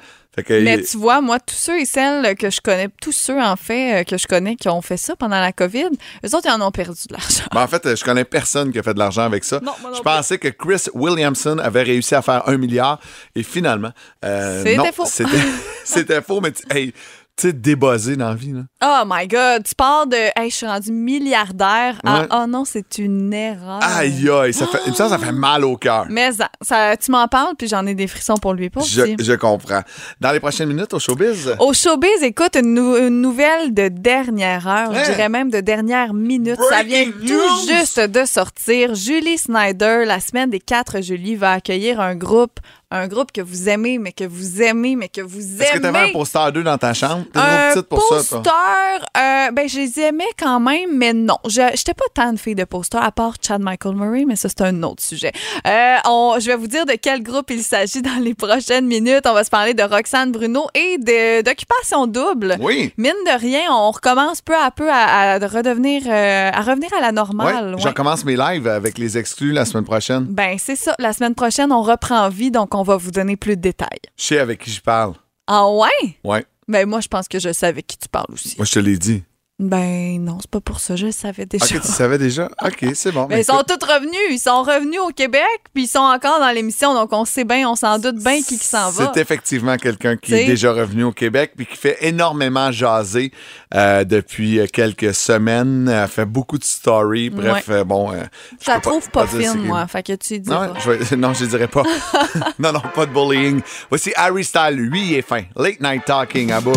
[0.46, 3.57] Que, Mais tu vois, moi, tous ceux et celles que je connais, tous ceux, en
[3.57, 5.88] fait, euh, que je connais qui ont fait ça pendant la COVID,
[6.24, 7.42] eux autres, ils en ont perdu de l'argent.
[7.52, 9.59] Ben, en fait, je connais personne qui a fait de l'argent avec ça.
[9.59, 10.04] Non, moi non je plus.
[10.04, 13.00] pensais que Chris Williamson avait réussi à faire un milliard
[13.35, 13.90] et finalement,
[14.24, 15.07] euh, C'était faux.
[15.85, 16.94] C'était, faux, mais tu hey,
[17.38, 18.53] tu sais, débossé dans la vie.
[18.53, 18.62] Là.
[18.83, 19.62] Oh my God!
[19.64, 22.27] Tu pars de hey, je suis rendu milliardaire à Ouais.
[22.33, 23.79] oh non, c'est une erreur.
[23.83, 26.07] Aïe, aïe, ça fait, ça, ça fait mal au cœur.
[26.11, 29.35] Mais ça, ça- tu m'en parles, puis j'en ai des frissons pour lui pas Je,
[29.37, 29.83] comprends.
[30.20, 34.66] Dans les prochaines minutes, au showbiz, Au showbiz, écoute, une, nou- une nouvelle de dernière
[34.66, 35.03] heure, Hein?
[35.05, 36.59] je dirais même de dernière minute.
[36.70, 38.94] ça vient tout juste de sortir.
[38.94, 42.59] Julie Snyder, la semaine des 4 juillet, va accueillir un groupe
[42.90, 45.64] un groupe que vous aimez, mais que vous aimez, mais que vous aimez.
[45.64, 47.24] Est-ce que t'avais un poster 2 dans ta chambre?
[47.33, 48.38] T'es Un petite pour ça, toi?
[48.42, 51.37] poster, euh, ben, je les aimais quand même, mais non.
[51.46, 54.48] Je n'étais pas tant de fille de poster, à part Chad Michael Murray, mais ça,
[54.48, 55.33] c'est un autre sujet.
[55.66, 59.27] Euh, on- je vais vous dire de quel groupe il s'agit dans les prochaines minutes.
[59.27, 60.96] On va se parler de Roxane Bruno et
[61.42, 62.57] d'Occupation Double.
[62.61, 62.92] Oui.
[62.96, 67.01] Mine de rien, on recommence peu à peu à, à redevenir, euh, à revenir à
[67.01, 67.74] la normale.
[67.79, 67.90] Je ouais.
[67.90, 70.24] recommence mes lives avec les exclus la semaine prochaine.
[70.24, 70.94] Ben, c'est ça.
[70.98, 74.01] La semaine prochaine, on reprend vie, donc on va vous donner plus de détails.
[74.17, 75.14] Je sais avec qui je parle.
[75.47, 76.19] Ah ouais?
[76.25, 76.45] Ouais.
[76.69, 78.55] Ben, moi, je pense que je sais avec qui tu parles aussi.
[78.59, 79.23] Moi, je te l'ai dit.
[79.61, 80.94] Ben, non, c'est pas pour ça.
[80.94, 81.64] Je le savais déjà.
[81.64, 82.49] Ok, tu savais déjà?
[82.64, 83.23] Ok, c'est bon.
[83.29, 84.15] Mais Ben, ils sont écoute, tous revenus.
[84.31, 86.94] Ils sont revenus au Québec, puis ils sont encore dans l'émission.
[86.94, 89.11] Donc, on sait bien, on s'en doute bien qui, qui s'en va.
[89.13, 90.44] C'est effectivement quelqu'un qui T'sais.
[90.44, 93.33] est déjà revenu au Québec puis qui fait énormément jaser
[93.75, 95.88] euh, depuis quelques semaines.
[95.88, 97.31] Elle fait beaucoup de stories.
[97.31, 97.75] Bref, Ouais.
[97.75, 98.13] euh, bon.
[98.13, 98.23] euh,
[98.65, 99.85] Je la trouve pas, dire fine, moi.
[99.88, 100.48] Fait que tu dis.
[100.48, 101.83] Non, je vais- non, je dirais pas.
[102.61, 103.61] non, non, pas de bullying.
[103.88, 105.42] Voici Harry Styles, lui, il est fin.
[105.56, 106.75] Late Night Talking, à boum.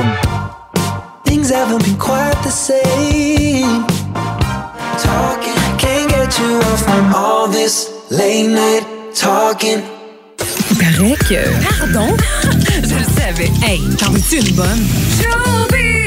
[1.31, 3.85] Things haven't been quite the same.
[4.99, 8.83] Talking, can't get you off from all this late night
[9.15, 9.81] talking.
[10.71, 11.41] Il paraît que.
[11.79, 12.17] Pardon?
[12.83, 13.49] Je le savais.
[13.65, 16.00] Hey, t'en veux-tu une bonne?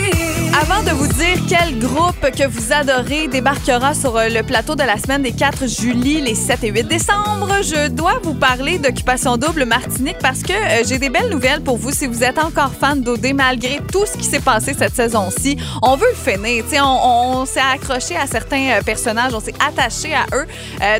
[0.70, 4.82] Avant de vous dire quel groupe que vous adorez débarquera sur euh, le plateau de
[4.82, 9.36] la semaine des 4 juillet, les 7 et 8 décembre, je dois vous parler d'Occupation
[9.36, 12.72] Double Martinique parce que euh, j'ai des belles nouvelles pour vous si vous êtes encore
[12.72, 15.58] fan d'OD malgré tout ce qui s'est passé cette saison-ci.
[15.82, 16.64] On veut le finir.
[16.82, 20.46] On, s'est accroché à certains euh, personnages, on s'est attaché à eux.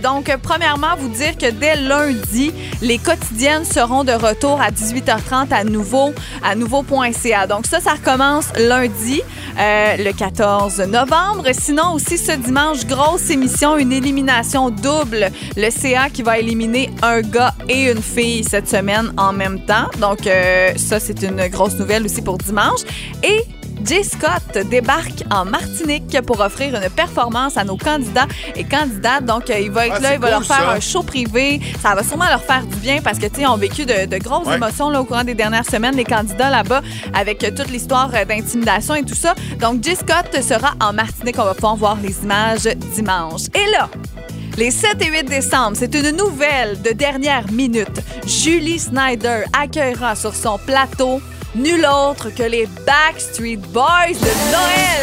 [0.01, 2.53] Donc, premièrement, vous dire que dès lundi,
[2.83, 6.13] les quotidiennes seront de retour à 18h30 à nouveau,
[6.43, 7.47] à nouveau.ca.
[7.47, 9.23] Donc, ça, ça recommence lundi.
[9.59, 11.45] Euh, le 14 novembre.
[11.53, 15.31] Sinon, aussi ce dimanche, grosse émission, une élimination double.
[15.57, 19.89] Le CA qui va éliminer un gars et une fille cette semaine en même temps.
[20.01, 22.81] Donc, euh, ça, c'est une grosse nouvelle aussi pour dimanche.
[23.23, 23.41] Et
[23.85, 28.27] Jay Scott débarque en Martinique pour offrir une performance à nos candidats
[28.57, 29.25] et candidates.
[29.25, 30.71] Donc, euh, il va être Ah, là, il va cool, leur faire ça.
[30.73, 31.61] un show privé.
[31.83, 34.07] Ça va sûrement leur faire du bien parce que, tu sais, ils ont vécu de,
[34.07, 34.57] de grosses Ouais.
[34.57, 36.83] émotions là, au courant des dernières semaines, les candidats là-bas,
[37.13, 39.35] avec euh, toute l'histoire euh, d'intimidation et tout ça.
[39.61, 41.37] Donc, Jay Scott sera en Martinique.
[41.39, 42.65] On va pouvoir voir les images
[42.95, 43.43] dimanche.
[43.55, 43.89] Et là,
[44.57, 48.01] les 7 et 8 décembre, c'est une nouvelle de dernière minute.
[48.27, 51.21] Julie Snyder accueillera sur son plateau
[51.55, 54.95] nul autre que les Backstreet Boys de Noël.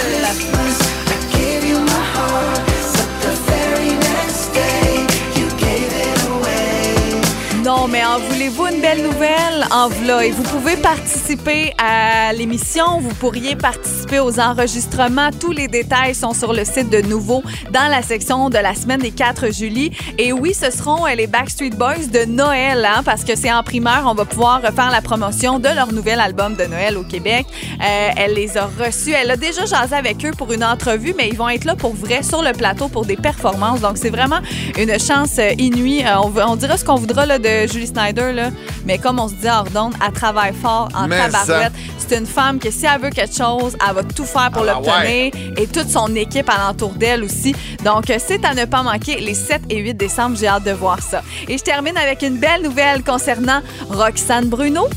[7.64, 9.68] Non, mais en voulez-vous une belle nouvelle?
[9.70, 10.26] En voilà.
[10.26, 13.00] Et vous pouvez participer à l'émission.
[13.00, 15.30] Vous pourriez participer aux enregistrements.
[15.40, 19.02] Tous les détails sont sur le site de Nouveau dans la section de la semaine
[19.02, 19.92] des 4 juillet.
[20.18, 23.62] Et oui, ce seront euh, les Backstreet Boys de Noël, hein, parce que c'est en
[23.62, 24.06] primeur.
[24.08, 27.46] On va pouvoir faire la promotion de leur nouvel album de Noël au Québec.
[27.80, 29.12] Euh, elle les a reçus.
[29.12, 31.94] Elle a déjà jasé avec eux pour une entrevue, mais ils vont être là pour
[31.94, 33.82] vrai sur le plateau pour des performances.
[33.82, 34.40] Donc, c'est vraiment
[34.80, 36.04] une chance euh, inouïe.
[36.48, 38.50] On dira ce qu'on voudra là, de Julie Snyder, là,
[38.86, 41.72] mais comme on se dit hors d'onde, elle travaille fort en Mais tabarouette.
[41.98, 44.74] C'est une femme que si elle veut quelque chose, elle va tout faire pour Ah,
[44.74, 47.56] l'obtenir et toute son équipe alentour d'elle aussi.
[47.86, 50.36] Donc, euh, c'est à ne pas manquer les 7 et 8 décembre.
[50.40, 51.22] J'ai hâte de voir ça.
[51.48, 54.88] Et je termine avec une belle nouvelle concernant Roxane Bruno.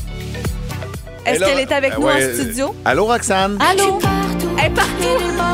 [1.25, 2.75] Est-ce qu'elle est avec euh, nous ouais, en studio?
[2.85, 3.57] Allô, Roxane?
[3.59, 3.99] Allô?
[4.59, 5.45] Elle est partout!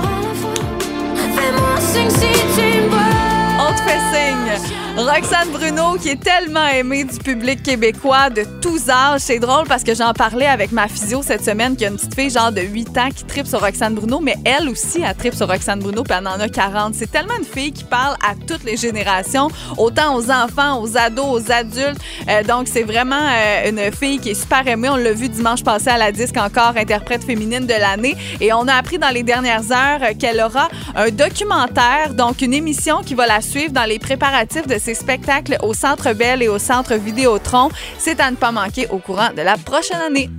[3.59, 4.90] On te fait signe.
[4.97, 9.21] Roxane Bruno, qui est tellement aimée du public québécois de tous âges.
[9.21, 12.13] C'est drôle parce que j'en parlais avec ma physio cette semaine, qui a une petite
[12.13, 15.33] fille genre de 8 ans qui tripe sur Roxane Bruno, mais elle aussi, elle tripe
[15.33, 16.93] sur Roxane Bruno, puis elle en a 40.
[16.93, 21.25] C'est tellement une fille qui parle à toutes les générations, autant aux enfants, aux ados,
[21.25, 22.01] aux adultes.
[22.29, 24.89] Euh, donc, c'est vraiment euh, une fille qui est super aimée.
[24.89, 28.17] On l'a vu dimanche passé à la disque encore, interprète féminine de l'année.
[28.41, 32.53] Et on a appris dans les dernières heures euh, qu'elle aura un documentaire, donc une
[32.53, 36.47] émission qui va la suivre dans les préparatifs de ses spectacles au Centre Bell et
[36.47, 37.69] au Centre Vidéotron.
[37.97, 40.29] C'est à ne pas manquer au courant de la prochaine année.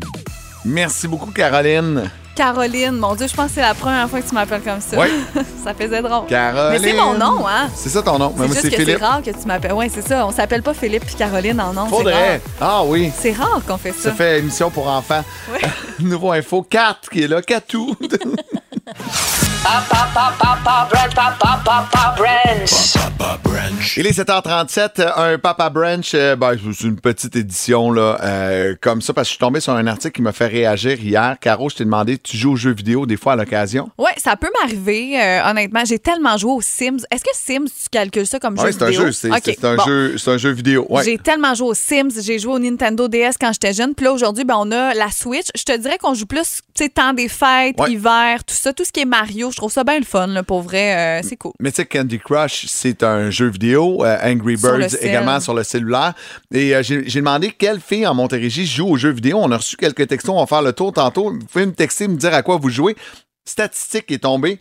[0.64, 2.10] Merci beaucoup, Caroline.
[2.34, 4.98] Caroline, mon Dieu, je pense que c'est la première fois que tu m'appelles comme ça.
[4.98, 5.08] Oui.
[5.64, 6.26] ça faisait drôle.
[6.28, 6.80] Caroline.
[6.80, 7.68] Mais c'est mon nom, hein?
[7.74, 8.32] C'est ça ton nom.
[8.36, 9.74] C'est moi, juste que c'est rare que tu m'appelles.
[9.74, 10.26] Oui, c'est ça.
[10.26, 11.86] On s'appelle pas Philippe puis Caroline en nom.
[11.86, 12.40] Faudrait.
[12.60, 13.12] Ah oui.
[13.16, 14.10] C'est rare qu'on fait ça.
[14.10, 15.24] Ça fait émission pour enfants.
[16.00, 17.94] Nouveau info 4 qui est là, Catou.
[23.96, 29.02] Il est 7h37, un Papa Brunch, euh, ben, c'est une petite édition là, euh, comme
[29.02, 31.36] ça, parce que je suis tombé sur un article qui m'a fait réagir hier.
[31.40, 33.90] Caro, je t'ai demandé, tu joues aux jeux vidéo des fois à l'occasion?
[33.98, 35.84] Ouais, ça peut m'arriver, euh, honnêtement.
[35.84, 37.04] J'ai tellement joué aux Sims.
[37.10, 39.06] Est-ce que Sims, tu calcules ça comme Oui, jeu c'est un vidéo?
[39.06, 40.88] jeu, c'est un, jeu, c'est un jeu vidéo.
[41.04, 43.94] J'ai tellement joué aux Sims, j'ai joué au Nintendo DS quand j'étais jeune.
[43.94, 45.46] Puis là, aujourd'hui, ben, on a la Switch.
[45.54, 48.84] Je te dirais qu'on joue plus, tu sais, temps des fêtes, hiver, tout ça, tout
[48.84, 49.50] ce qui est Mario.
[49.52, 51.20] Je trouve ça bien le fun, là, pour vrai.
[51.20, 51.52] euh, c'est cool.
[51.60, 54.04] Mais tu sais, Candy Crush, c'est un jeu vidéo.
[54.04, 56.14] euh, Angry Birds également sur le cellulaire.
[56.52, 59.38] Et euh, j'ai demandé quelle fille en Montérégie joue aux jeux vidéo.
[59.40, 60.34] On a reçu quelques textos.
[60.34, 61.30] On va faire le tour tantôt.
[61.32, 62.96] Vous pouvez me texter, me dire à quoi vous jouez.
[63.46, 64.58] Statistique est tombée.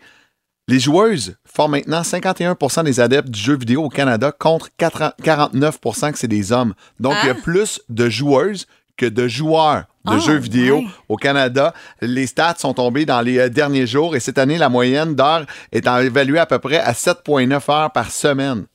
[0.68, 6.12] Les joueuses font maintenant 51% des adeptes du jeu vidéo au Canada contre 4 49%
[6.12, 6.74] que c'est des hommes.
[7.00, 7.42] Donc, il y a Ah.
[7.42, 8.66] plus de joueuses
[8.96, 11.72] que de joueurs de Ah, jeux vidéo au Canada.
[12.00, 15.46] Les stats sont tombés dans les euh, derniers jours et cette année, la moyenne d'heures
[15.70, 18.66] est évaluée à peu près à 7,9 heures par semaine.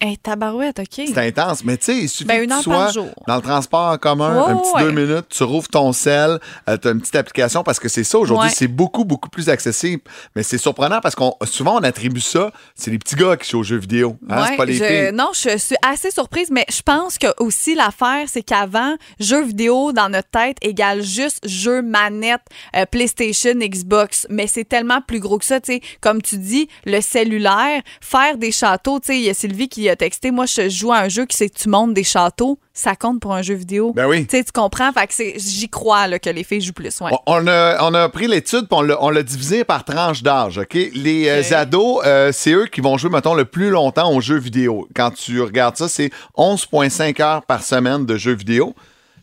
[0.00, 0.86] Hey, tabarouette, OK.
[1.06, 2.90] C'est intense, mais tu sais, il suffit Ben, que tu sois
[3.26, 4.82] dans le transport en commun, un petit ouais.
[4.84, 8.18] deux minutes, tu rouvres ton sel, tu as une petite application parce que c'est ça
[8.18, 8.54] aujourd'hui, Ouais.
[8.54, 10.02] c'est beaucoup, beaucoup plus accessible.
[10.36, 13.60] Mais c'est surprenant parce qu'on souvent on attribue ça, c'est les petits gars qui jouent
[13.60, 14.16] aux jeux vidéo.
[14.28, 15.10] Hein, c'est Ouais, pas les je- filles.
[15.12, 19.92] Non, je suis assez surprise, mais je pense que aussi l'affaire, c'est qu'avant, jeux vidéo
[19.92, 22.42] dans notre tête égale juste jeux manette,
[22.76, 24.26] euh, PlayStation, Xbox.
[24.30, 25.80] Mais c'est tellement plus gros que ça, tu sais.
[26.00, 29.88] Comme tu dis, le cellulaire, faire des châteaux, tu sais, il y a Sylvie qui
[29.88, 32.58] a texté, moi, je joue à un jeu qui c'est que tu montes des châteaux,
[32.72, 33.92] ça compte pour un jeu vidéo.
[33.94, 34.26] Ben oui.
[34.26, 34.92] Tu sais, tu comprends?
[34.92, 37.10] Fait que j'y crois là, que les filles jouent plus, ouais.
[37.26, 40.58] On- a, on a pris l'étude puis on l'a- divisé par tranche d'âge.
[40.58, 40.74] OK?
[40.94, 44.38] Les euh, ados, euh, c'est eux qui vont jouer, mettons, le plus longtemps aux jeux
[44.38, 44.88] vidéo.
[44.94, 48.74] Quand tu regardes ça, c'est 11,5 heures par semaine de jeux vidéo.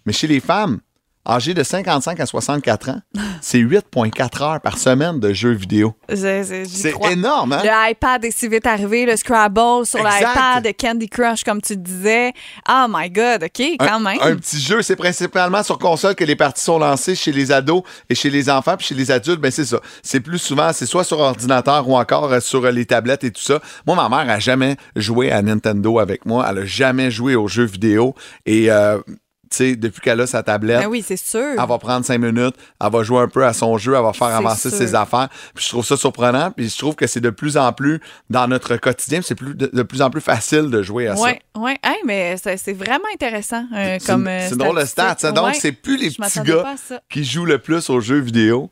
[0.06, 0.80] Mais chez les femmes,
[1.28, 3.02] âgées de 55 à 64 ans,
[3.42, 5.94] c'est 8,4 heures par semaine de jeux vidéo.
[6.14, 7.62] C'est énorme, hein?
[7.64, 12.34] Le iPad est si vite arrivé, le Scrabble sur l'iPad, Candy Crush, comme tu disais.
[12.70, 14.18] Oh my God, OK, quand un, même.
[14.22, 17.84] un petit jeu, c'est principalement sur console que les parties sont lancées chez les ados
[18.10, 19.80] et chez les enfants, puis chez les adultes, ben c'est ça.
[20.02, 23.32] C'est plus souvent, c'est soit sur ordinateur ou encore euh, sur euh, les tablettes et
[23.32, 23.60] tout ça.
[23.86, 26.46] Moi, ma mère a jamais joué à Nintendo avec moi.
[26.50, 28.16] Elle a jamais joué aux jeux vidéo
[28.46, 29.00] et euh,
[29.56, 30.82] sais, depuis qu'elle a sa tablette.
[30.82, 31.40] Ben oui, c'est sûr.
[31.40, 34.14] Elle va prendre cinq minutes, elle va jouer un peu à son jeu, elle va
[34.14, 34.78] faire avancer sûr.
[34.78, 35.30] ses affaires.
[35.56, 38.48] Puis je trouve ça surprenant, puis je trouve que c'est de plus en plus dans
[38.48, 41.24] notre quotidien, c'est plus de, de plus en plus facile de jouer à ça.
[41.24, 41.72] Oui, oui.
[41.84, 44.28] Hey, mais c'est vraiment intéressant euh, C'est comme.
[44.28, 45.30] euh, c'est drôle statistique.
[45.30, 45.32] hein.
[45.34, 45.54] Donc, Ouais.
[45.54, 46.76] c'est plus les petits gars
[47.10, 48.70] qui jouent le plus aux jeux vidéo,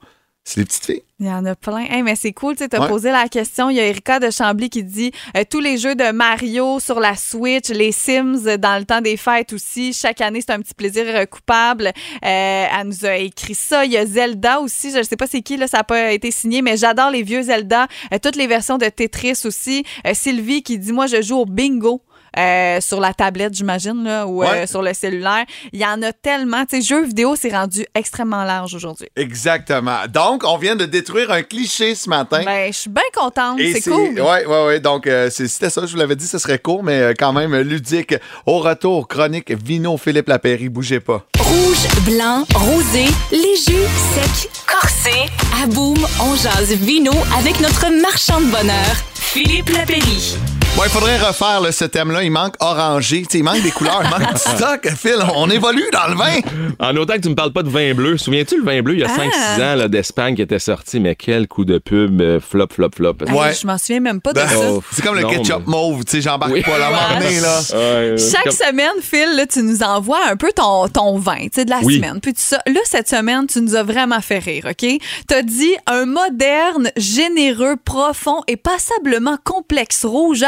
[0.47, 1.01] c'est les petites filles.
[1.19, 1.79] Il y en a plein.
[1.89, 2.87] Hey, mais c'est cool, tu sais, t'as Ouais.
[2.87, 3.69] posé la question.
[3.69, 6.99] Il y a Erika de Chambly qui dit euh, tous les jeux de Mario sur
[6.99, 9.91] la Switch, les Sims euh, dans le temps des fêtes aussi.
[9.93, 11.87] Chaque année, c'est un petit plaisir euh, coupable.
[11.87, 13.85] Euh, elle nous a écrit ça.
[13.85, 14.91] Il y a Zelda aussi.
[14.91, 17.23] Je ne sais pas c'est qui, là, ça n'a pas été signé, mais j'adore les
[17.23, 17.87] vieux Zelda.
[18.13, 19.83] Euh, toutes les versions de Tetris aussi.
[20.13, 22.01] Sylvie qui dit moi, je joue au bingo.
[22.37, 25.45] Euh, sur la tablette, j'imagine, là, ou euh, sur le cellulaire.
[25.71, 26.65] Il y en a tellement.
[26.65, 29.07] Tu sais, jeux vidéo, c'est rendu extrêmement large aujourd'hui.
[29.15, 29.99] Exactement.
[30.11, 32.41] Donc, on vient de détruire un cliché ce matin.
[32.45, 33.59] Ben, je suis bien contente.
[33.59, 34.19] C'est cool.
[34.19, 34.79] Ouais, ouais, ouais.
[34.79, 35.85] Donc, euh, c'était ça.
[35.85, 38.15] Je vous l'avais dit, ce serait court, mais euh, quand même ludique.
[38.45, 40.69] Au retour, chronique Vino Philippe Lapéry.
[40.69, 41.25] Bougez pas.
[41.39, 45.29] Rouge, blanc, rosé, les jus secs, corsés.
[45.61, 50.37] À boum, on jase vino avec notre marchand de bonheur, Philippe Lapéry.
[50.75, 52.21] Bon, il faudrait refaire là, ce thème-là.
[52.23, 53.23] Il manque orangé.
[53.33, 54.01] Il manque des couleurs.
[54.03, 54.89] Il manque du stock.
[54.97, 56.39] Phil, on évolue dans le vin.
[56.79, 58.17] En autant que tu me parles pas de vin bleu.
[58.17, 59.57] Souviens-tu le vin bleu, il y a Ah.
[59.57, 62.89] 5-6 ans là, d'Espagne qui était sorti, mais quel coup de pub, euh, flop, flop,
[62.93, 63.15] flop.
[63.25, 64.55] Hey, Je m'en souviens même pas de Ben, ça.
[64.91, 66.03] c'est comme le Non, ketchup mais- mauve.
[66.03, 66.61] Tu sais, j'embarque Oui.
[66.61, 67.19] pas la là.
[67.19, 71.37] Ouais, euh, Chaque comme- semaine, Phil, là, tu nous envoies un peu ton, ton vin
[71.43, 71.95] tu sais, de la Oui.
[71.95, 72.19] semaine.
[72.21, 72.59] Puis tout ça.
[72.67, 74.85] Là, cette semaine, tu nous as vraiment fait rire, OK?
[75.29, 80.43] T'as dit un moderne, généreux, profond et passablement complexe rouge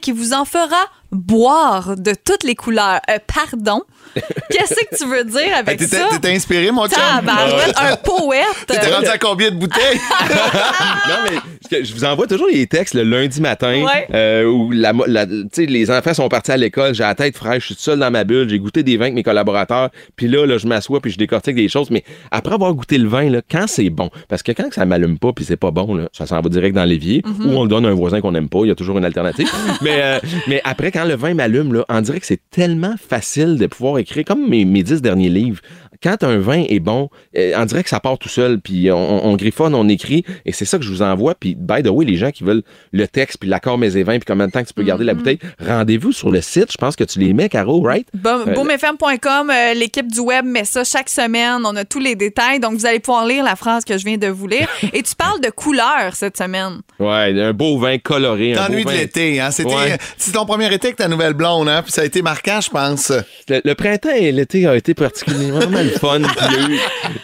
[0.00, 0.76] qui vous en fera
[1.10, 3.00] boire de toutes les couleurs.
[3.10, 3.82] Euh, pardon?
[4.50, 6.08] Qu'est-ce que tu veux dire avec ça?
[6.10, 6.98] t'étais inspiré, mon chum?
[7.00, 8.44] Un poète.
[8.66, 9.98] T'étais rendu à combien de bouteilles?
[11.08, 11.14] non,
[11.70, 14.06] mais je vous envoie toujours les textes le lundi matin Ouais.
[14.12, 17.74] euh, où la, la- les enfants sont partis à l'école, j'ai la tête fraîche, je
[17.74, 20.58] suis seul dans ma bulle, j'ai goûté des vins avec mes collaborateurs, puis là, là
[20.58, 21.90] je m'assois puis je décortique des choses.
[21.90, 25.18] Mais après avoir goûté le vin, là, quand c'est bon, parce que quand ça m'allume
[25.18, 27.46] pas puis c'est pas bon, là, ça s'en va direct dans l'évier Mhm.
[27.46, 29.04] ou on le donne à un voisin qu'on n'aime pas, il y a toujours une
[29.04, 29.48] alternative.
[29.82, 33.68] mais, euh, mais après, quand le vin m'allume, on dirait que c'est tellement facile de
[33.68, 35.60] pouvoir écrire comme mes, mes dix derniers livres.
[36.02, 39.26] Quand un vin est bon, euh, on dirait que ça part tout seul, puis on,
[39.26, 41.34] on griffonne, on écrit, et c'est ça que je vous envoie.
[41.34, 44.18] Puis, by the way, les gens qui veulent le texte, puis l'accord mes et vins,
[44.18, 46.70] puis combien de temps que tu peux garder la bouteille, rendez-vous sur le site.
[46.72, 48.06] Je pense que tu les mets, Caro, right?
[48.14, 51.62] Bon- Euh, Boomfm.com, euh, l'équipe du web met ça chaque semaine.
[51.64, 52.60] On a tous les détails.
[52.60, 54.68] Donc, vous allez pouvoir lire la phrase que je viens de vous lire.
[54.92, 56.80] Et tu parles de couleur cette semaine.
[56.98, 58.52] Ouais, un beau vin coloré.
[58.54, 59.50] T'ennuies de l'été, hein?
[59.50, 59.98] C'était Ouais.
[60.32, 61.82] ton premier été avec ta nouvelle blonde, hein?
[61.82, 63.12] Puis ça a été marquant, je pense.
[63.48, 66.20] Le, le printemps et l'été a été particulièrement le fun.
[66.20, 66.78] Puis il y a eu-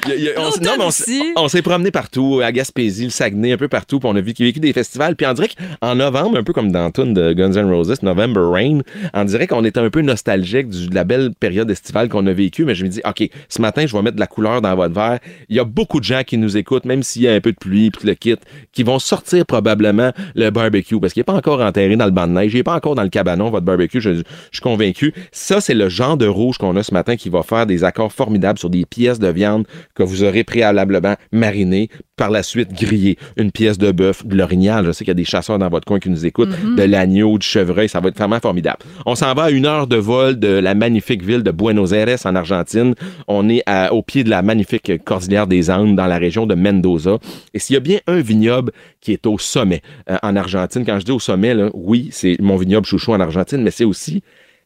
[0.06, 1.90] il y a- il y a- on s- non, mais on s- on s'est promené
[1.90, 4.00] partout, à Gaspésie, le Saguenay, un peu partout.
[4.00, 5.16] Puis on a vécu, vécu des festivals.
[5.16, 5.48] Puis on dirait
[5.80, 8.80] qu'en novembre, un peu comme dans tune de Guns N' Roses, November Rain,
[9.12, 12.32] on dirait qu'on était un peu nostalgique du- de la belle période estivale qu'on a
[12.32, 12.64] vécue.
[12.64, 14.94] Mais je me dis, OK, ce matin, je vais mettre de la couleur dans votre
[14.94, 15.18] verre.
[15.48, 17.52] Il y a beaucoup de gens qui nous écoutent, même s'il y a un peu
[17.52, 18.36] de pluie, puis le kit,
[18.72, 22.26] qui vont sortir probablement le barbecue parce qu'il n'est pas encore enterré dans le banc
[22.26, 22.52] de neige.
[22.52, 24.00] Il n'est pas encore dans le cabanon, votre barbecue.
[24.00, 25.12] Je, je suis convaincu.
[25.32, 28.12] Ça, c'est le genre de rouge qu'on a ce matin qui va faire des accords
[28.12, 33.18] formidables sur des pièces de viande que vous aurez préalablement marinées, par la suite grillées.
[33.36, 34.86] Une pièce de bœuf, de l'orignal.
[34.86, 36.50] Je sais qu'il y a des chasseurs dans votre coin qui nous écoutent.
[36.62, 36.76] Mhm.
[36.76, 37.88] De l'agneau, du chevreuil.
[37.88, 38.78] Ça va être vraiment formidable.
[39.04, 42.16] On s'en va à une heure de vol de la magnifique ville de Buenos Aires
[42.24, 42.94] en Argentine.
[43.26, 46.54] On est à- au pied de la magnifique cordillère des Andes dans la région de
[46.54, 47.18] Mendoza.
[47.52, 51.00] Et s'il y a bien un vignoble qui est au sommet euh, en Argentine, quand
[51.00, 54.22] je dis au sommet, là, oui, c'est mon vignoble chouchou en Argentine, mais c'est aussi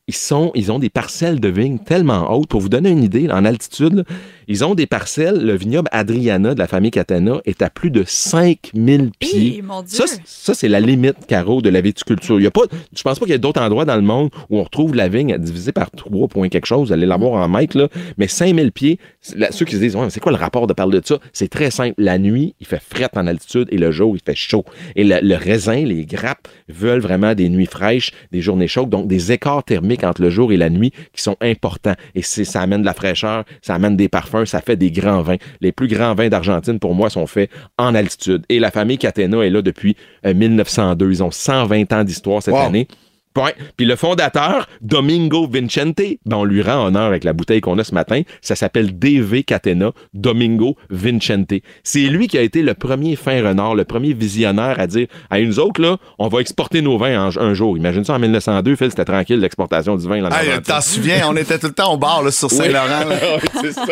[0.09, 2.49] ils, sont, ils ont des parcelles de vignes tellement hautes.
[2.49, 4.05] Pour vous donner une idée, en altitude,
[4.49, 5.45] ils ont des parcelles.
[5.45, 9.59] Le vignoble Adriana de la famille Catena est à plus de 5000 pieds.
[9.59, 9.97] Hi, mon Dieu.
[9.97, 12.41] Ça, c'est- ça, c'est la limite, Caro, de la viticulture.
[12.41, 12.63] Il y a pas,
[12.97, 15.09] je pense pas qu'il y ait d'autres endroits dans le monde où on retrouve la
[15.09, 16.89] vigne divisée par 3 points quelque chose.
[16.89, 17.89] Vous allez l'avoir en mètres, là.
[18.17, 18.99] Mais 5000 pieds,
[19.37, 21.19] là, ceux qui se disent, Ouais, mais c'est quoi le rapport de parler de ça?
[21.33, 21.95] C'est très simple.
[21.99, 24.65] La nuit, il fait fret en altitude et le jour, il fait chaud.
[24.97, 29.07] Et le, le raisin, les grappes veulent vraiment des nuits fraîches, des journées chaudes, donc
[29.09, 31.95] des écarts thermiques entre le jour et la nuit qui sont importants.
[32.15, 35.37] Et ça amène de la fraîcheur, ça amène des parfums, ça fait des grands vins.
[35.61, 38.45] Les plus grands vins d'Argentine, pour moi, sont faits en altitude.
[38.49, 41.11] Et la famille Catena est là depuis euh, 1902.
[41.11, 42.61] Ils ont 120 ans d'histoire cette Wow.
[42.61, 42.89] année.
[43.37, 43.55] Ouais.
[43.77, 47.85] Puis le fondateur, Domingo Vincente, ben on lui rend honneur avec la bouteille qu'on a
[47.85, 48.23] ce matin.
[48.43, 51.53] Ça s'appelle DV Catena, Domingo Vincente.
[51.85, 55.39] C'est lui qui a été le premier fin renard, le premier visionnaire à dire à
[55.39, 57.77] une autre, là, on va exporter nos vins en- un jour.
[57.77, 60.17] Imagine ça en 1902, Phil, c'était tranquille l'exportation du vin.
[60.31, 60.61] Hey.
[60.63, 63.05] T'en souviens, on était tout le temps au bar là, sur Saint-Laurent.
[63.63, 63.85] Oui, ça.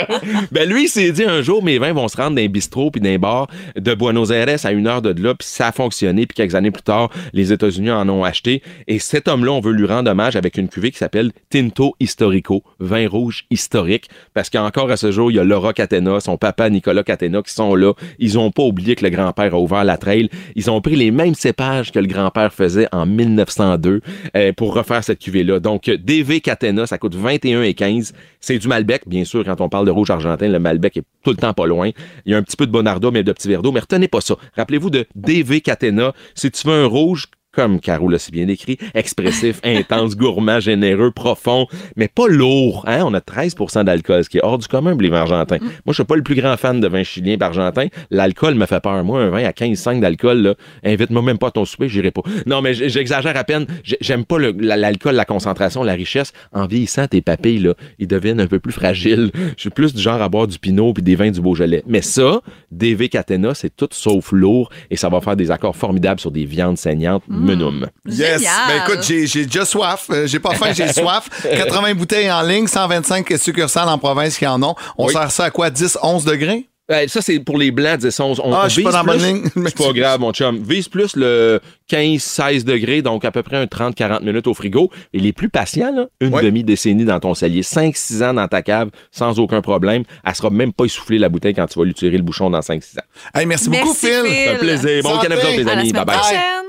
[0.52, 2.90] Ben lui, il s'est dit un jour, mes vins vont se rendre dans les bistrots
[2.90, 5.72] puis dans les bars de Buenos Aires à une heure de là, puis ça a
[5.72, 6.26] fonctionné.
[6.26, 8.62] Puis quelques années plus tard, les États-Unis en ont acheté.
[8.86, 13.08] Et homme-là, on veut lui rendre hommage avec une cuvée qui s'appelle Tinto Historico, vin
[13.08, 17.02] rouge historique, parce qu'encore à ce jour, il y a Laura Catena, son papa Nicolas
[17.02, 17.92] Catena qui sont là.
[18.18, 20.28] Ils ont pas oublié que le grand-père a ouvert la trail.
[20.54, 24.00] Ils ont pris les mêmes cépages que le grand-père faisait en 1902
[24.36, 25.60] euh, pour refaire cette cuvée-là.
[25.60, 28.12] Donc, DV Catena, ça coûte 21,15.
[28.40, 31.30] C'est du Malbec, bien sûr, quand on parle de rouge argentin, le Malbec est tout
[31.30, 31.90] le temps pas loin.
[32.24, 33.72] Il y a un petit peu de Bonarda, mais de petits verres d'eau.
[33.72, 34.36] Mais retenez pas ça.
[34.56, 36.12] Rappelez-vous de DV Catena.
[36.34, 37.26] Si tu veux un rouge
[37.56, 42.84] comme Caro l'a si bien décrit, expressif, intense, gourmand, généreux, profond, mais pas lourd.
[42.86, 43.02] Hein?
[43.06, 43.54] On a 13
[43.84, 45.58] d'alcool, ce qui est hors du commun pour les vins argentins.
[45.60, 47.86] Moi, je suis pas le plus grand fan de vin chilien argentin.
[48.10, 49.02] L'alcool me fait peur.
[49.04, 50.54] Moi, un vin à 15,5 d'alcool,
[50.84, 52.22] invite-moi même pas à ton souper, j'irai pas.
[52.46, 53.66] Non, mais j'exagère à peine.
[53.82, 56.32] J'ai- J'aime pas l'alcool, la concentration, la richesse.
[56.52, 59.30] En vieillissant, tes papilles, là, ils deviennent un peu plus fragiles.
[59.56, 61.82] Je suis plus du genre à boire du pinot puis des vins du Beaujolais.
[61.86, 62.40] Mais ça,
[62.70, 66.44] DV Catena, c'est tout sauf lourd et ça va faire des accords formidables sur des
[66.44, 67.22] viandes saignantes.
[67.46, 67.86] Menum.
[68.06, 68.42] Yes.
[68.42, 70.06] Ben écoute, j'ai j'ai déjà soif.
[70.10, 71.28] Euh, j'ai pas faim, j'ai soif.
[71.42, 74.74] 80 bouteilles en ligne, 125 succursales en province qui en ont.
[74.98, 75.12] On Oui.
[75.12, 75.70] sert ça à quoi?
[75.70, 76.66] 10, 11 degrés?
[76.88, 78.40] Euh, ça, c'est pour les blancs, 10, 11.
[78.44, 79.26] On, Ah, on je suis pas vise dans la bonne plus-
[79.60, 79.66] ligne.
[79.66, 80.62] C'est pas grave, mon chum.
[80.62, 84.54] Vise plus le 15, 16 degrés, donc à peu près un 30, 40 minutes au
[84.54, 84.88] frigo.
[85.12, 88.62] Et les plus patients, là, une demi-décennie dans ton cellier, 5, 6 ans dans ta
[88.62, 90.04] cave, sans aucun problème.
[90.24, 92.62] Elle sera même pas essoufflée, la bouteille, quand tu vas lui tirer le bouchon dans
[92.62, 93.02] 5, 6 ans.
[93.34, 94.22] Hey, merci, beaucoup, Phil.
[94.24, 94.48] Phil.
[94.50, 95.02] Un plaisir.
[95.02, 95.26] Bon Santé.
[95.26, 95.88] week-end à vous autres, les À la amis.
[95.88, 96.18] semaine Bye bye.
[96.18, 96.65] prochaine.